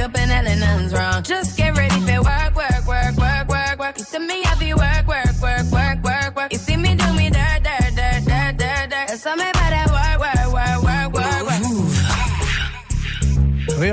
Up 0.00 0.16
and 0.16 0.30
hell 0.30 0.46
and 0.46 0.60
nothing's 0.60 0.92
wrong. 0.92 1.22
Just 1.22 1.56
get 1.56 1.76
ready 1.76 1.94
for 2.00 2.22
work, 2.22 2.56
work, 2.56 2.86
work, 2.86 3.16
work, 3.16 3.48
work, 3.48 3.78
work. 3.78 3.98
You 3.98 4.04
see 4.04 4.18
me 4.18 4.42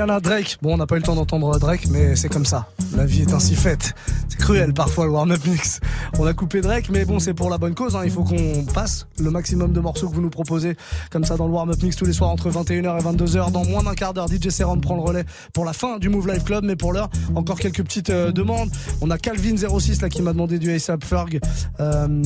Rihanna 0.08 0.20
Drake. 0.20 0.56
Bon, 0.62 0.72
on 0.72 0.76
n'a 0.78 0.86
pas 0.86 0.96
eu 0.96 1.00
le 1.00 1.04
temps 1.04 1.14
d'entendre 1.14 1.58
Drake, 1.58 1.86
mais 1.90 2.16
c'est 2.16 2.30
comme 2.30 2.46
ça. 2.46 2.66
La 2.96 3.04
vie 3.04 3.22
est 3.22 3.32
ainsi 3.34 3.54
faite. 3.54 3.94
C'est 4.28 4.38
cruel 4.38 4.72
parfois 4.72 5.04
le 5.04 5.10
warm-up 5.12 5.40
mix. 5.46 5.80
On 6.18 6.26
a 6.26 6.32
coupé 6.32 6.62
Drake, 6.62 6.88
mais 6.90 7.04
bon, 7.04 7.18
c'est 7.18 7.34
pour 7.34 7.50
la 7.50 7.58
bonne 7.58 7.74
cause. 7.74 7.94
hein. 7.94 8.02
Il 8.04 8.10
faut 8.10 8.24
qu'on 8.24 8.64
passe 8.72 9.06
le 9.18 9.30
maximum 9.30 9.72
de 9.72 9.80
morceaux 9.80 10.08
que 10.08 10.14
vous 10.14 10.22
nous 10.22 10.30
proposez, 10.30 10.76
comme 11.10 11.24
ça 11.24 11.36
dans 11.36 11.46
le 11.46 11.52
warm-up 11.52 11.82
mix 11.82 11.96
tous 11.96 12.06
les 12.06 12.14
soirs 12.14 12.30
entre 12.30 12.50
21h 12.50 12.98
et 13.00 13.02
22h. 13.02 13.52
Dans 13.52 13.64
moins 13.64 13.82
d'un 13.82 13.94
quart 13.94 14.14
d'heure, 14.14 14.28
DJ 14.28 14.48
Serum 14.48 14.80
prend 14.80 14.96
le 14.96 15.02
relais 15.02 15.24
pour 15.52 15.66
la 15.66 15.74
fin 15.74 15.98
du 15.98 16.08
Move 16.08 16.26
Live 16.28 16.44
Club. 16.44 16.64
Mais 16.64 16.76
pour 16.76 16.92
l'heure, 16.94 17.10
encore 17.34 17.58
quelques 17.58 17.82
petites 17.82 18.10
euh, 18.10 18.32
demandes. 18.32 18.70
On 19.02 19.10
a 19.10 19.16
Calvin06 19.16 20.00
là 20.00 20.08
qui 20.08 20.22
m'a 20.22 20.32
demandé 20.32 20.58
du 20.58 20.72
ASAP 20.72 21.04
Ferg. 21.04 21.38
Euh, 21.80 22.22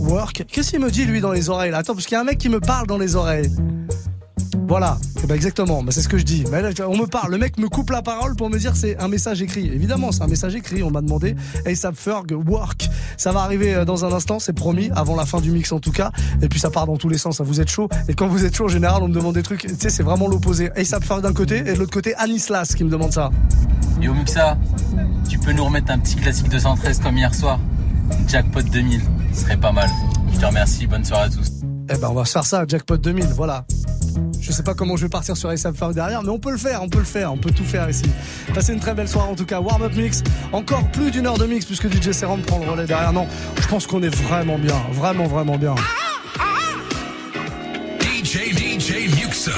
work. 0.00 0.44
Qu'est-ce 0.48 0.70
qu'il 0.70 0.80
me 0.80 0.90
dit 0.90 1.04
lui 1.04 1.20
dans 1.20 1.32
les 1.32 1.48
oreilles 1.48 1.70
là? 1.70 1.78
Attends, 1.78 1.94
parce 1.94 2.06
qu'il 2.06 2.14
y 2.14 2.18
a 2.18 2.22
un 2.22 2.24
mec 2.24 2.38
qui 2.38 2.48
me 2.48 2.58
parle 2.60 2.86
dans 2.88 2.98
les 2.98 3.14
oreilles. 3.14 3.50
Voilà, 4.66 4.98
Eh 5.22 5.26
ben 5.26 5.34
exactement, 5.34 5.82
Ben, 5.82 5.90
c'est 5.90 6.02
ce 6.02 6.08
que 6.08 6.18
je 6.18 6.24
dis. 6.24 6.44
On 6.86 6.96
me 6.96 7.06
parle, 7.06 7.32
le 7.32 7.38
mec 7.38 7.58
me 7.58 7.68
coupe 7.68 7.90
la 7.90 8.02
parole 8.02 8.36
pour 8.36 8.50
me 8.50 8.58
dire 8.58 8.76
c'est 8.76 8.98
un 8.98 9.08
message 9.08 9.42
écrit. 9.42 9.66
Évidemment, 9.66 10.12
c'est 10.12 10.22
un 10.22 10.26
message 10.26 10.54
écrit, 10.54 10.82
on 10.82 10.90
m'a 10.90 11.00
demandé. 11.00 11.34
ASAP 11.66 11.96
Ferg, 11.96 12.32
work. 12.46 12.88
Ça 13.16 13.32
va 13.32 13.40
arriver 13.40 13.74
euh, 13.74 13.84
dans 13.84 14.04
un 14.04 14.12
instant, 14.12 14.38
c'est 14.38 14.52
promis, 14.52 14.90
avant 14.94 15.16
la 15.16 15.26
fin 15.26 15.40
du 15.40 15.50
mix 15.50 15.72
en 15.72 15.80
tout 15.80 15.92
cas. 15.92 16.12
Et 16.42 16.48
puis 16.48 16.60
ça 16.60 16.70
part 16.70 16.86
dans 16.86 16.96
tous 16.96 17.08
les 17.08 17.18
sens, 17.18 17.38
ça 17.38 17.44
vous 17.44 17.60
êtes 17.60 17.70
chaud. 17.70 17.88
Et 18.08 18.14
quand 18.14 18.28
vous 18.28 18.44
êtes 18.44 18.54
chaud, 18.54 18.66
en 18.66 18.68
général, 18.68 19.02
on 19.02 19.08
me 19.08 19.14
demande 19.14 19.34
des 19.34 19.42
trucs, 19.42 19.62
tu 19.62 19.74
sais, 19.78 19.90
c'est 19.90 20.02
vraiment 20.02 20.28
l'opposé. 20.28 20.70
ASAP 20.76 21.04
Ferg 21.04 21.22
d'un 21.22 21.32
côté 21.32 21.58
et 21.58 21.72
de 21.72 21.78
l'autre 21.78 21.92
côté, 21.92 22.14
Anislas 22.16 22.74
qui 22.74 22.84
me 22.84 22.90
demande 22.90 23.12
ça. 23.12 23.30
Et 24.02 24.08
au 24.08 24.14
Muxa, 24.14 24.56
tu 25.28 25.38
peux 25.38 25.52
nous 25.52 25.64
remettre 25.64 25.90
un 25.90 25.98
petit 25.98 26.16
classique 26.16 26.48
213 26.48 27.00
comme 27.00 27.16
hier 27.16 27.34
soir 27.34 27.58
Jackpot 28.26 28.62
2000, 28.62 29.00
ce 29.32 29.40
serait 29.42 29.56
pas 29.56 29.72
mal. 29.72 29.88
Je 30.32 30.38
te 30.38 30.46
remercie, 30.46 30.86
bonne 30.86 31.04
soirée 31.04 31.24
à 31.24 31.28
tous. 31.30 31.67
Eh 31.90 31.96
ben, 31.96 32.08
on 32.10 32.14
va 32.14 32.24
se 32.24 32.32
faire 32.32 32.44
ça, 32.44 32.64
Jackpot 32.66 32.98
2000, 32.98 33.26
voilà. 33.34 33.64
Je 34.40 34.52
sais 34.52 34.62
pas 34.62 34.74
comment 34.74 34.96
je 34.96 35.02
vais 35.02 35.08
partir 35.08 35.36
sur 35.36 35.48
ASAP 35.48 35.76
Ferg 35.76 35.94
derrière, 35.94 36.22
mais 36.22 36.30
on 36.30 36.38
peut 36.38 36.50
le 36.50 36.58
faire, 36.58 36.82
on 36.82 36.88
peut 36.88 36.98
le 36.98 37.04
faire, 37.04 37.32
on 37.32 37.36
peut 37.36 37.50
tout 37.50 37.64
faire 37.64 37.88
ici. 37.88 38.04
Passez 38.54 38.72
une 38.72 38.80
très 38.80 38.94
belle 38.94 39.08
soirée 39.08 39.28
en 39.30 39.34
tout 39.34 39.44
cas. 39.44 39.60
Warm 39.60 39.82
Up 39.82 39.94
Mix, 39.94 40.22
encore 40.52 40.86
plus 40.90 41.10
d'une 41.10 41.26
heure 41.26 41.38
de 41.38 41.46
mix 41.46 41.64
puisque 41.64 41.90
DJ 41.90 42.12
Serum 42.12 42.42
prend 42.42 42.58
le 42.58 42.70
relais 42.70 42.86
derrière. 42.86 43.12
Non, 43.12 43.26
je 43.60 43.66
pense 43.68 43.86
qu'on 43.86 44.02
est 44.02 44.14
vraiment 44.14 44.58
bien, 44.58 44.76
vraiment, 44.92 45.26
vraiment 45.26 45.58
bien. 45.58 45.74
DJ, 48.00 48.54
DJ 48.54 49.14
Muxa. 49.14 49.52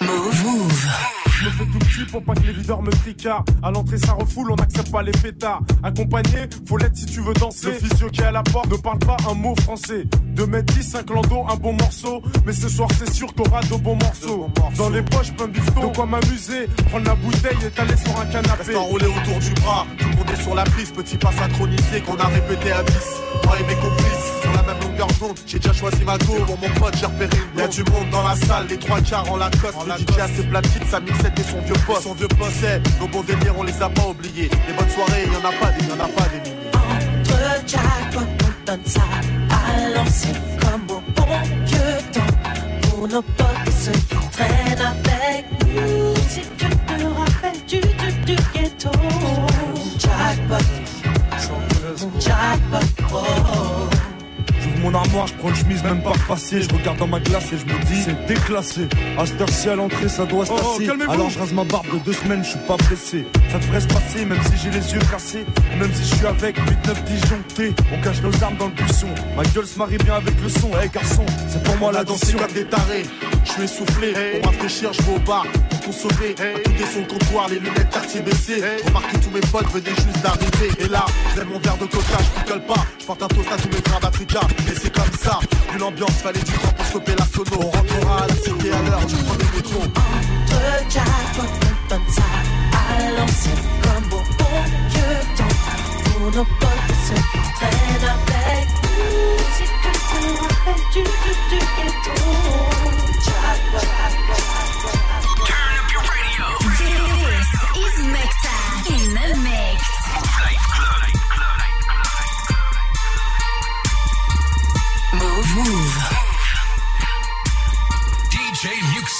Move. 0.00 1.13
Je 1.44 1.50
me 1.50 1.54
fais 1.54 1.66
tout 1.66 1.78
petit 1.78 2.10
pour 2.10 2.22
pas 2.24 2.34
que 2.34 2.46
les 2.46 2.54
leaders 2.54 2.80
me 2.80 2.90
tricardent. 2.90 3.50
À 3.62 3.70
l'entrée, 3.70 3.98
ça 3.98 4.12
refoule, 4.12 4.50
on 4.50 4.56
n'accepte 4.56 4.90
pas 4.90 5.02
les 5.02 5.12
fêtards. 5.12 5.60
Accompagné, 5.82 6.48
faut 6.66 6.78
l'être 6.78 6.96
si 6.96 7.04
tu 7.04 7.20
veux 7.20 7.34
danser. 7.34 7.66
Le 7.66 7.72
physio 7.86 8.08
qui 8.08 8.22
est 8.22 8.24
à 8.24 8.32
la 8.32 8.42
porte 8.42 8.70
ne 8.70 8.76
parle 8.76 8.98
pas 9.00 9.18
un 9.28 9.34
mot 9.34 9.54
français. 9.60 10.06
2 10.36 10.46
mètres 10.46 10.72
10, 10.74 10.82
5 10.82 11.10
landau, 11.10 11.44
un 11.46 11.56
bon 11.56 11.74
morceau. 11.74 12.22
Mais 12.46 12.54
ce 12.54 12.70
soir, 12.70 12.88
c'est 12.98 13.12
sûr 13.12 13.34
qu'aura 13.34 13.60
de 13.60 13.76
bons 13.76 13.96
morceaux. 13.96 14.48
Dans 14.78 14.88
les 14.88 15.02
poches, 15.02 15.32
plein 15.32 15.48
de 15.48 15.52
bifton. 15.52 15.88
De 15.88 15.94
quoi 15.94 16.06
m'amuser, 16.06 16.66
prendre 16.88 17.04
la 17.04 17.14
bouteille 17.14 17.58
et 17.66 17.70
t'aller 17.70 17.96
sur 17.98 18.18
un 18.18 18.24
canapé. 18.24 18.62
Reste 18.64 18.76
enroulé 18.76 19.06
autour 19.06 19.38
du 19.38 19.50
bras, 19.60 19.86
tout 19.98 20.08
le 20.08 20.16
monde 20.16 20.30
est 20.32 20.42
sur 20.42 20.54
la 20.54 20.64
piste, 20.64 20.94
petit 20.94 21.18
pas 21.18 21.32
synchronisé 21.32 22.00
qu'on 22.06 22.16
a 22.16 22.26
répété 22.26 22.72
à 22.72 22.82
10. 22.82 22.94
Moi 23.44 23.56
et 23.60 23.64
mes 23.64 23.74
complices, 23.74 24.40
sur 24.40 24.52
la 24.52 24.62
même 24.62 24.80
longueur 24.82 25.08
d'onde, 25.20 25.38
j'ai 25.46 25.58
déjà 25.58 25.72
choisi 25.74 26.04
ma 26.04 26.16
go, 26.18 26.34
bon 26.46 26.56
mon 26.62 26.80
pote 26.80 26.96
j'ai 26.98 27.06
repéré 27.06 27.36
une 27.52 27.60
Y'a 27.60 27.68
du 27.68 27.84
monde 27.84 28.08
dans 28.10 28.22
la 28.22 28.36
salle, 28.36 28.66
les 28.68 28.78
trois 28.78 29.00
quarts 29.00 29.30
en 29.30 29.36
Lacoste, 29.36 29.76
le 29.86 30.14
DJ 30.14 30.18
a 30.18 30.28
ses 30.28 30.44
platines, 30.44 30.86
sa 30.88 31.00
mixette 31.00 31.33
son 31.42 31.60
vieux 31.60 31.74
poste. 31.86 32.02
Son 32.02 32.14
vieux 32.14 32.28
poste, 32.28 32.64
nos 33.00 33.08
bons 33.08 33.22
délires, 33.22 33.54
on 33.58 33.62
les 33.62 33.82
a 33.82 33.88
pas 33.88 34.06
oubliés. 34.06 34.50
Les 34.68 34.74
bonnes 34.74 34.90
soirées, 34.90 35.26
y'en 35.26 35.48
a 35.48 35.52
pas 35.52 35.72
des, 35.72 35.86
y'en 35.86 35.94
a 35.94 36.08
pas 36.08 36.28
des. 36.28 36.40
Entre 36.76 37.66
Jack, 37.66 37.82
on 38.16 38.66
donne 38.66 38.84
ça 38.86 39.00
à 39.50 39.64
comme 40.60 40.96
au 40.96 41.00
bon 41.14 41.26
vieux 41.66 41.98
temps. 42.12 42.34
Pour 42.82 43.08
nos 43.08 43.22
potes 43.22 43.46
et 43.66 43.70
ceux 43.70 43.92
qui 43.92 44.28
traînent 44.32 44.80
avec 44.80 45.44
nous. 45.74 46.14
Si 46.28 46.40
tu 46.40 46.66
te 46.66 47.04
rappelles 47.18 47.64
du, 47.66 47.80
du, 47.80 48.34
du 48.34 48.42
ghetto. 48.52 48.90
Jackpot, 49.98 50.64
jackpot, 52.18 52.86
oh. 53.12 53.43
Mon 54.84 54.92
armoire, 54.92 55.26
je 55.26 55.32
prends 55.32 55.48
une 55.48 55.54
chemise 55.54 55.82
même 55.82 56.02
pas 56.02 56.10
repassée. 56.10 56.60
Je 56.60 56.68
regarde 56.68 56.98
dans 56.98 57.06
ma 57.06 57.18
glace 57.18 57.46
et 57.54 57.56
je 57.56 57.64
me 57.64 57.84
dis 57.86 58.02
c'est 58.02 58.26
déclassé. 58.26 58.82
À 59.16 59.24
cette 59.24 59.40
heure-ci 59.40 59.70
à 59.70 59.76
l'entrée, 59.76 60.10
ça 60.10 60.26
doit 60.26 60.44
se 60.44 60.52
Oh, 60.52 60.56
tasser. 60.58 60.84
calmez-vous. 60.86 61.10
Alors 61.10 61.30
je 61.30 61.38
rase 61.38 61.52
ma 61.54 61.64
barbe 61.64 61.86
de 61.90 61.98
deux 62.04 62.12
semaines, 62.12 62.44
je 62.44 62.50
suis 62.50 62.58
pas 62.68 62.76
blessé. 62.76 63.26
Ça 63.50 63.58
devrait 63.60 63.80
se 63.80 63.86
passer, 63.86 64.26
même 64.26 64.38
si 64.42 64.62
j'ai 64.62 64.70
les 64.70 64.92
yeux 64.92 64.98
cassés. 65.10 65.46
Et 65.72 65.76
même 65.76 65.90
si 65.94 66.02
je 66.06 66.14
suis 66.16 66.26
avec 66.26 66.58
8-9 66.58 67.02
disjonctés. 67.04 67.72
On 67.94 68.00
cache 68.02 68.20
nos 68.20 68.44
armes 68.44 68.56
dans 68.58 68.66
le 68.66 68.72
buisson. 68.72 69.06
Ma 69.34 69.42
gueule 69.44 69.66
se 69.66 69.78
marie 69.78 69.96
bien 69.96 70.16
avec 70.16 70.38
le 70.42 70.50
son. 70.50 70.70
Eh 70.84 70.88
garçon, 70.90 71.24
c'est 71.48 71.62
pour 71.62 71.76
moi 71.78 71.90
la 71.90 72.04
comme 72.04 72.16
des 72.52 72.66
tarés. 72.66 73.04
Je 73.42 73.50
suis 73.52 73.62
essoufflé, 73.62 74.12
pour 74.42 74.50
rafraîchir, 74.50 74.92
je 74.92 75.00
vais 75.00 75.14
au 75.16 75.18
bar. 75.20 75.46
À 75.84 75.86
tout 75.86 76.72
des 76.72 76.86
sons 76.86 77.00
le 77.00 77.06
comptoir, 77.06 77.46
les 77.50 77.58
lunettes 77.58 77.90
quartier 77.90 78.22
baissées. 78.22 78.62
Remarque 78.86 79.12
que 79.12 79.18
tous 79.18 79.30
mes 79.30 79.40
potes 79.40 79.70
venaient 79.70 79.94
juste 79.94 80.22
d'arriver. 80.22 80.72
Et 80.78 80.88
là, 80.88 81.04
j'aime 81.34 81.48
mon 81.48 81.58
verre 81.58 81.76
de 81.76 81.84
coca, 81.84 82.16
je 82.20 82.40
picole 82.40 82.62
pas. 82.62 82.86
Je 82.98 83.04
un 83.12 83.28
toast 83.28 83.52
à 83.52 83.56
tous 83.58 83.68
mes 83.68 83.82
frères 83.86 84.00
d'Africa. 84.00 84.40
Et 84.66 84.74
c'est 84.80 84.90
comme 84.90 85.12
ça, 85.20 85.40
une 85.74 85.82
ambiance, 85.82 86.22
fallait 86.22 86.40
du 86.40 86.52
temps 86.52 86.72
pour 86.74 86.86
stopper 86.86 87.12
la 87.18 87.26
sono. 87.26 87.60
On 87.60 87.70
rentrera 87.70 88.22
à 88.22 88.26
la 88.26 88.34
cité 88.34 88.72
à 88.72 88.80
l'heure 88.80 89.04
du 89.04 89.14
premier 89.14 89.44
métro. 89.54 89.82
Entre 89.82 90.54
ça 92.14 92.22
à 92.72 93.10
l'ancienne 93.10 93.64
comme 93.82 94.18
au 94.18 94.22
bon 94.38 94.56
vieux 94.88 95.20
temps. 95.36 95.56
Pour 96.04 96.30
nos 96.32 96.44
potes 96.44 96.94
qui 97.10 97.40
traînent 97.60 98.08
avec 98.08 98.68
nous. 98.84 99.36
Te 100.14 100.28
rappelles 100.40 100.84
du, 100.94 101.02
du, 101.02 101.32
du 101.50 101.58
ghetto. 101.58 102.43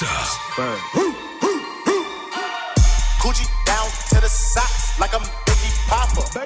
Muxa. 0.05 0.69
Gucci 3.21 3.47
down 3.65 3.89
to 4.13 4.21
the 4.21 4.29
socks 4.29 4.99
like 5.01 5.15
I'm 5.15 5.25
Biggie 5.49 5.73
Papa. 5.89 6.45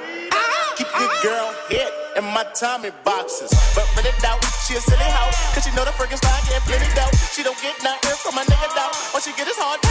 Keep 0.77 0.87
your 0.95 1.11
girl 1.23 1.55
hit 1.69 1.93
in 2.17 2.25
my 2.25 2.45
Tommy 2.55 2.91
boxes. 3.05 3.51
But 3.75 3.87
when 3.97 4.07
it 4.07 4.15
out, 4.25 4.39
she 4.67 4.75
a 4.75 4.81
silly 4.81 5.03
hoe. 5.03 5.35
Cause 5.55 5.65
she 5.65 5.75
know 5.75 5.85
the 5.85 5.91
freaking 5.91 6.19
style 6.19 6.39
get 6.47 6.63
plenty 6.63 6.87
dough. 6.95 7.11
She 7.35 7.43
don't 7.43 7.59
get 7.61 7.75
nothing 7.83 8.15
from 8.23 8.37
my 8.37 8.45
nigga 8.45 8.69
though. 8.79 8.95
All 9.15 9.21
she 9.21 9.33
get 9.33 9.49
is 9.49 9.59
hard 9.59 9.83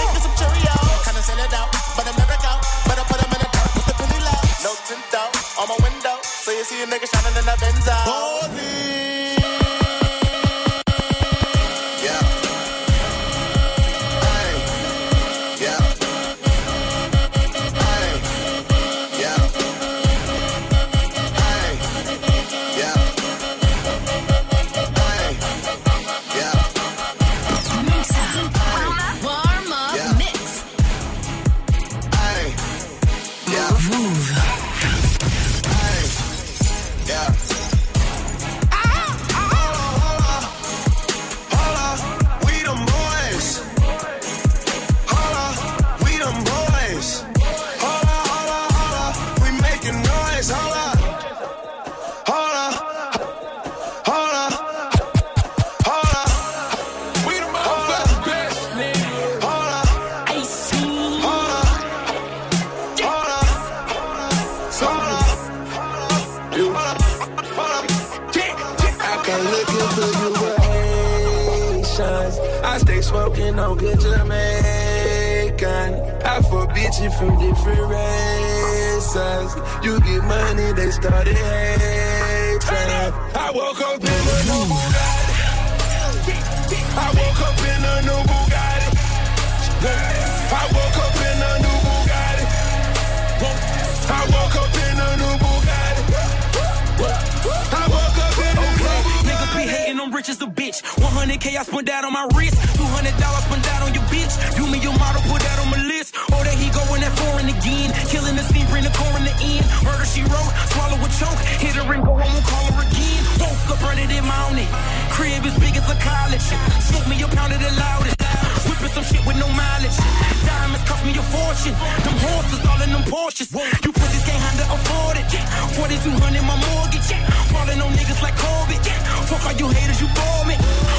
Fuck 129.47 129.61
all 129.61 129.71
you 129.71 129.73
haters, 129.73 130.01
you 130.01 130.07
bore 130.07 130.45
me. 130.45 130.55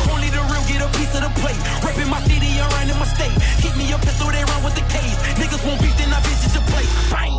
Only 0.08 0.30
the 0.30 0.40
real 0.48 0.64
get 0.64 0.80
a 0.80 0.88
piece 0.96 1.12
of 1.14 1.20
the 1.20 1.32
plate. 1.40 1.60
Reppin' 1.84 2.08
my 2.08 2.20
city 2.22 2.48
and 2.56 2.90
in 2.90 2.98
my 2.98 3.04
state. 3.04 3.36
Hit 3.60 3.76
me 3.76 3.92
a 3.92 3.98
pistol, 3.98 4.28
they 4.28 4.42
run 4.42 4.64
with 4.64 4.74
the 4.74 4.80
case. 4.88 5.16
Niggas 5.36 5.62
won't 5.66 5.80
beef, 5.82 5.94
then 5.98 6.12
I 6.12 6.20
visit 6.20 6.54
your 6.56 6.64
place. 6.72 6.92
Bang. 7.12 7.36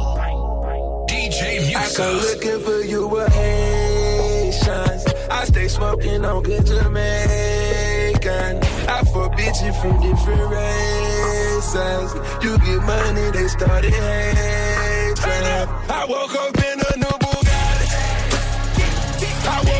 DJ 1.09 1.65
Musa. 1.65 1.79
I 1.81 1.89
come 1.97 2.17
looking 2.27 2.59
for 2.61 2.81
you 2.81 3.07
with 3.07 3.33
Haitians. 3.33 5.03
I 5.31 5.45
stay 5.45 5.67
smoking 5.67 6.25
on 6.25 6.43
good 6.43 6.65
Jamaican. 6.65 8.53
I 8.87 9.03
forbid 9.11 9.53
you 9.63 9.73
from 9.81 9.99
different 10.01 10.45
races. 10.53 12.09
You 12.43 12.57
get 12.59 12.81
money, 12.85 13.31
they 13.31 13.47
started 13.47 13.93
hating. 13.93 15.69
I 15.89 16.05
woke 16.07 16.35
up 16.35 16.55
in 16.69 16.79
a 16.79 16.91
new 17.01 17.17
Bugatti. 17.23 17.87
I 19.49 19.57
woke 19.65 19.78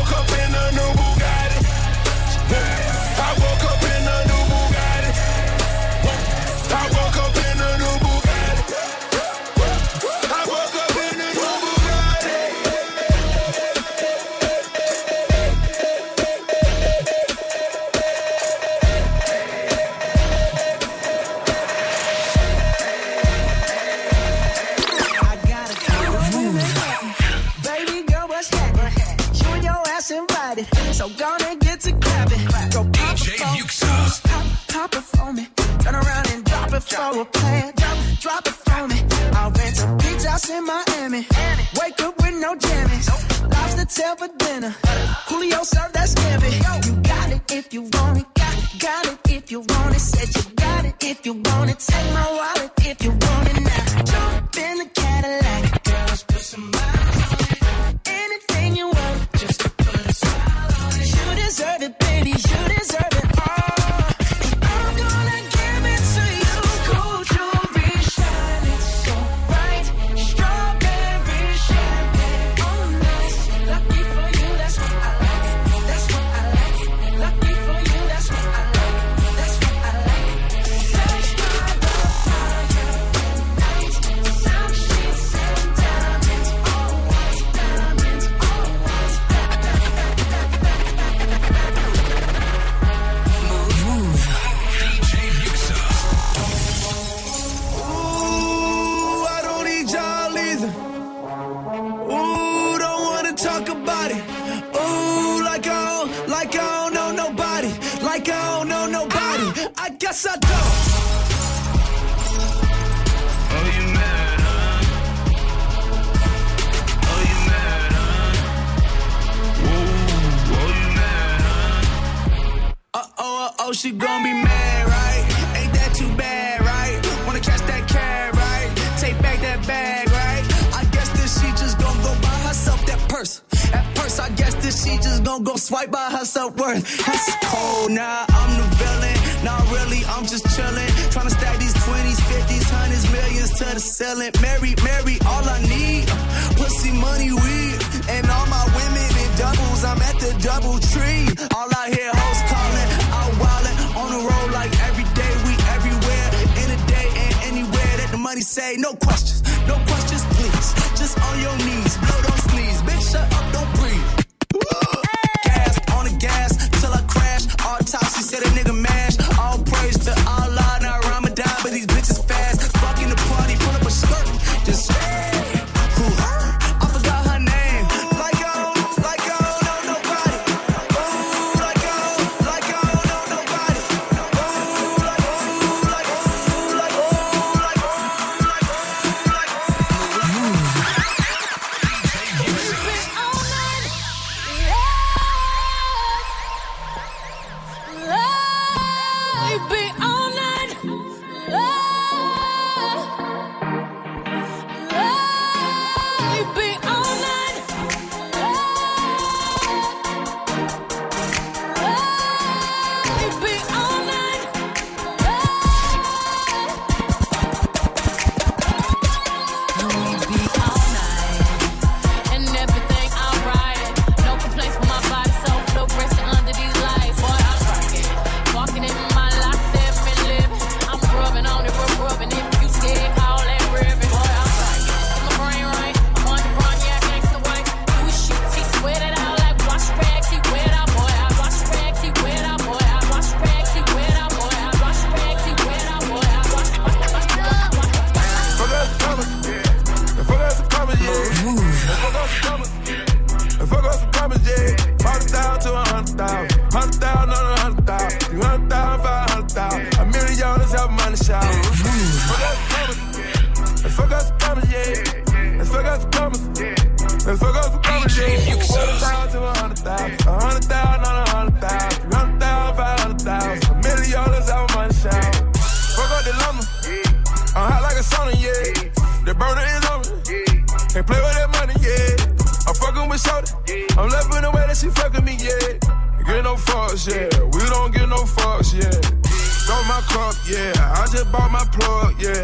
cup, 290.08 290.34
yeah. 290.48 290.72
I 290.96 291.06
just 291.10 291.30
bought 291.32 291.50
my 291.50 291.64
plug, 291.72 292.14
yeah. 292.20 292.42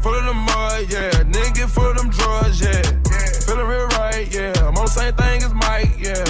Full 0.00 0.14
of 0.14 0.24
the 0.24 0.34
mud, 0.34 0.92
yeah. 0.92 1.10
Nigga 1.24 1.68
full 1.68 1.90
of 1.90 1.96
them 1.96 2.10
drugs, 2.10 2.60
yeah. 2.60 2.82
Feeling 3.46 3.66
real 3.66 3.86
right, 3.98 4.26
yeah. 4.32 4.52
I'm 4.60 4.76
on 4.76 4.84
the 4.84 4.90
same 4.90 5.14
thing 5.14 5.42
as 5.42 5.54
Mike, 5.54 5.96
yeah. 5.98 6.24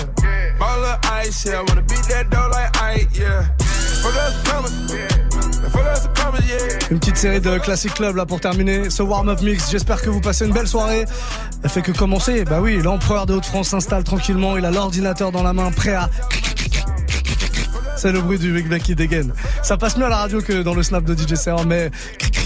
Ball 0.58 0.84
of 0.84 0.98
ice, 1.04 1.46
yeah. 1.46 1.62
Wanna 1.66 1.82
beat 1.82 2.04
that 2.10 2.30
dough 2.30 2.48
like 2.52 2.70
Ike, 2.82 3.08
yeah. 3.18 3.48
Fuck 4.02 4.16
us 4.16 4.42
coming, 4.44 4.72
yeah. 4.88 5.70
Fuck 5.70 5.86
us 5.86 6.08
coming, 6.14 6.42
yeah. 6.48 6.78
Une 6.90 7.00
petite 7.00 7.16
série 7.16 7.40
de 7.40 7.58
classic 7.58 7.94
club 7.94 8.16
là 8.16 8.26
pour 8.26 8.40
terminer 8.40 8.90
ce 8.90 9.02
warm-up 9.02 9.40
mix. 9.42 9.70
J'espère 9.70 10.00
que 10.00 10.10
vous 10.10 10.20
passez 10.20 10.46
une 10.46 10.52
belle 10.52 10.68
soirée. 10.68 11.04
Elle 11.64 11.70
fait 11.70 11.82
que 11.82 11.90
commencer. 11.90 12.44
Bah 12.44 12.60
oui, 12.60 12.80
l'empereur 12.80 13.26
de 13.26 13.34
Haute-France 13.34 13.70
s'installe 13.70 14.04
tranquillement. 14.04 14.56
Il 14.56 14.64
a 14.64 14.70
l'ordinateur 14.70 15.32
dans 15.32 15.42
la 15.42 15.52
main, 15.52 15.72
prêt 15.72 15.94
à. 15.94 16.08
C'est 18.06 18.12
le 18.12 18.20
bruit 18.20 18.38
du 18.38 18.52
mec 18.52 18.84
qui 18.84 18.94
dégaine. 18.94 19.32
Ça 19.64 19.76
passe 19.76 19.96
mieux 19.96 20.04
à 20.04 20.08
la 20.08 20.18
radio 20.18 20.40
que 20.40 20.62
dans 20.62 20.74
le 20.74 20.84
snap 20.84 21.02
de 21.02 21.12
DJ 21.12 21.34
Serum, 21.34 21.66
mais 21.66 21.90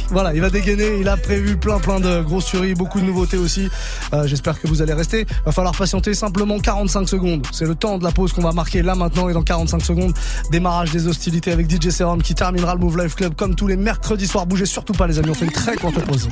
voilà, 0.08 0.32
il 0.32 0.40
va 0.40 0.48
dégainer. 0.48 0.96
Il 0.98 1.06
a 1.06 1.18
prévu 1.18 1.58
plein 1.58 1.78
plein 1.78 2.00
de 2.00 2.22
grosseries, 2.22 2.72
beaucoup 2.72 2.98
de 2.98 3.04
nouveautés 3.04 3.36
aussi. 3.36 3.68
Euh, 4.14 4.26
J'espère 4.26 4.58
que 4.58 4.66
vous 4.66 4.80
allez 4.80 4.94
rester. 4.94 5.26
Va 5.44 5.52
falloir 5.52 5.76
patienter 5.76 6.14
simplement 6.14 6.58
45 6.58 7.06
secondes. 7.06 7.46
C'est 7.52 7.66
le 7.66 7.74
temps 7.74 7.98
de 7.98 8.04
la 8.04 8.10
pause 8.10 8.32
qu'on 8.32 8.40
va 8.40 8.52
marquer 8.52 8.80
là 8.80 8.94
maintenant 8.94 9.28
et 9.28 9.34
dans 9.34 9.42
45 9.42 9.84
secondes. 9.84 10.14
Démarrage 10.50 10.92
des 10.92 11.06
hostilités 11.06 11.52
avec 11.52 11.70
DJ 11.70 11.90
Serum 11.90 12.22
qui 12.22 12.34
terminera 12.34 12.72
le 12.72 12.80
Move 12.80 12.96
Life 12.96 13.14
Club 13.14 13.34
comme 13.34 13.54
tous 13.54 13.66
les 13.66 13.76
mercredis 13.76 14.28
soirs. 14.28 14.46
Bougez 14.46 14.64
surtout 14.64 14.94
pas 14.94 15.06
les 15.08 15.18
amis, 15.18 15.28
on 15.28 15.34
fait 15.34 15.44
une 15.44 15.52
très 15.52 15.76
courte 15.76 16.02
pause. 16.06 16.30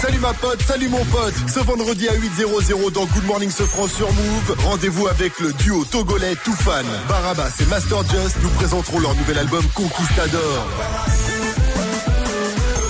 Salut 0.00 0.18
ma 0.18 0.32
pote, 0.32 0.62
salut 0.62 0.88
mon 0.88 1.04
pote. 1.06 1.34
Ce 1.46 1.60
vendredi 1.60 2.08
à 2.08 2.14
8.00 2.14 2.92
dans 2.92 3.06
Good 3.06 3.24
Morning 3.24 3.50
Sofran 3.50 3.88
sur 3.88 4.12
Move, 4.12 4.56
rendez-vous 4.64 5.06
avec 5.06 5.38
le 5.40 5.52
duo 5.52 5.84
togolais 5.84 6.36
Toufan. 6.36 6.82
Barabas 7.08 7.52
et 7.60 7.66
Master 7.66 7.98
Just 8.04 8.36
nous 8.42 8.50
présenteront 8.50 8.98
leur 9.00 9.14
nouvel 9.14 9.38
album 9.38 9.64
Conquistador. 9.74 10.66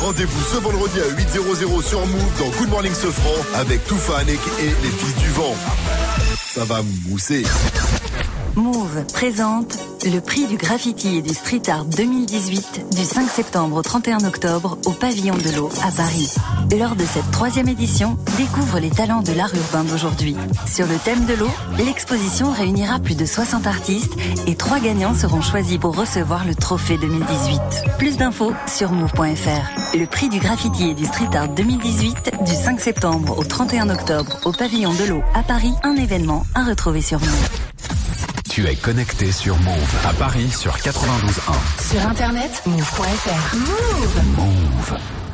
Rendez-vous 0.01 0.43
ce 0.53 0.57
vendredi 0.57 0.99
à 1.01 1.09
8.00 1.15 1.83
sur 1.83 2.07
Move 2.07 2.39
dans 2.39 2.49
Good 2.59 2.69
Morning 2.71 2.95
Sofran 2.95 3.35
avec 3.55 3.87
Toufan 3.87 4.27
et 4.27 4.65
les 4.83 4.91
fils 4.91 5.17
du 5.17 5.29
vent. 5.31 5.55
Ça 6.55 6.65
va 6.65 6.81
mousser. 7.09 7.45
Move 8.57 9.05
présente 9.13 9.79
le 10.05 10.19
prix 10.21 10.47
du 10.47 10.57
graffiti 10.57 11.17
et 11.17 11.23
du 11.23 11.35
street 11.35 11.63
art 11.69 11.85
2018 11.85 12.87
du 12.97 13.05
5 13.05 13.29
septembre 13.29 13.77
au 13.77 13.83
31 13.83 14.25
octobre 14.25 14.79
au 14.87 14.91
pavillon 14.91 15.37
de 15.37 15.57
l'eau 15.57 15.69
à 15.85 15.93
Paris. 15.93 16.35
Lors 16.77 16.97
de 16.97 17.05
cette 17.05 17.31
troisième 17.31 17.69
édition, 17.69 18.17
découvre 18.37 18.79
les 18.79 18.91
talents 18.91 19.23
de 19.23 19.33
l'art 19.33 19.55
urbain 19.55 19.85
d'aujourd'hui. 19.85 20.37
Sur 20.67 20.87
le 20.87 20.97
thème 20.97 21.27
de 21.27 21.35
l'eau, 21.35 21.51
l'exposition 21.79 22.51
réunira 22.51 22.99
plus 22.99 23.15
de 23.15 23.25
60 23.25 23.67
artistes 23.67 24.15
et 24.47 24.57
trois 24.57 24.81
gagnants 24.81 25.15
seront 25.15 25.43
choisis 25.43 25.79
pour 25.79 25.97
recevoir 25.97 26.45
le 26.45 26.55
trophée 26.55 26.99
2018. 26.99 27.61
Plus 27.99 28.17
d'infos 28.17 28.53
sur 28.67 28.91
move.fr. 28.93 29.97
Le 29.97 30.07
prix 30.07 30.29
du 30.29 30.39
graffiti 30.39 30.91
et 30.91 30.95
du 30.95 31.05
street 31.05 31.37
art 31.37 31.49
2018 31.49 32.33
du 32.45 32.55
5 32.55 32.81
septembre 32.81 33.39
au 33.39 33.45
31 33.45 33.91
octobre 33.91 34.39
au 34.45 34.53
pavillon 34.53 34.93
de 34.95 35.05
l'eau 35.05 35.23
à 35.35 35.43
Paris, 35.43 35.73
un 35.85 35.95
événement 35.95 36.45
à 36.55 36.65
retrouver 36.65 37.03
sur 37.03 37.21
Move. 37.21 37.70
Tu 38.51 38.67
es 38.67 38.75
connecté 38.75 39.31
sur 39.31 39.57
Move 39.61 39.97
à 40.05 40.13
Paris 40.13 40.51
sur 40.51 40.77
92.1. 40.77 41.89
Sur 41.89 42.05
internet, 42.05 42.63
move.fr. 42.67 43.57
Move. 43.57 44.37
Move. 44.37 45.21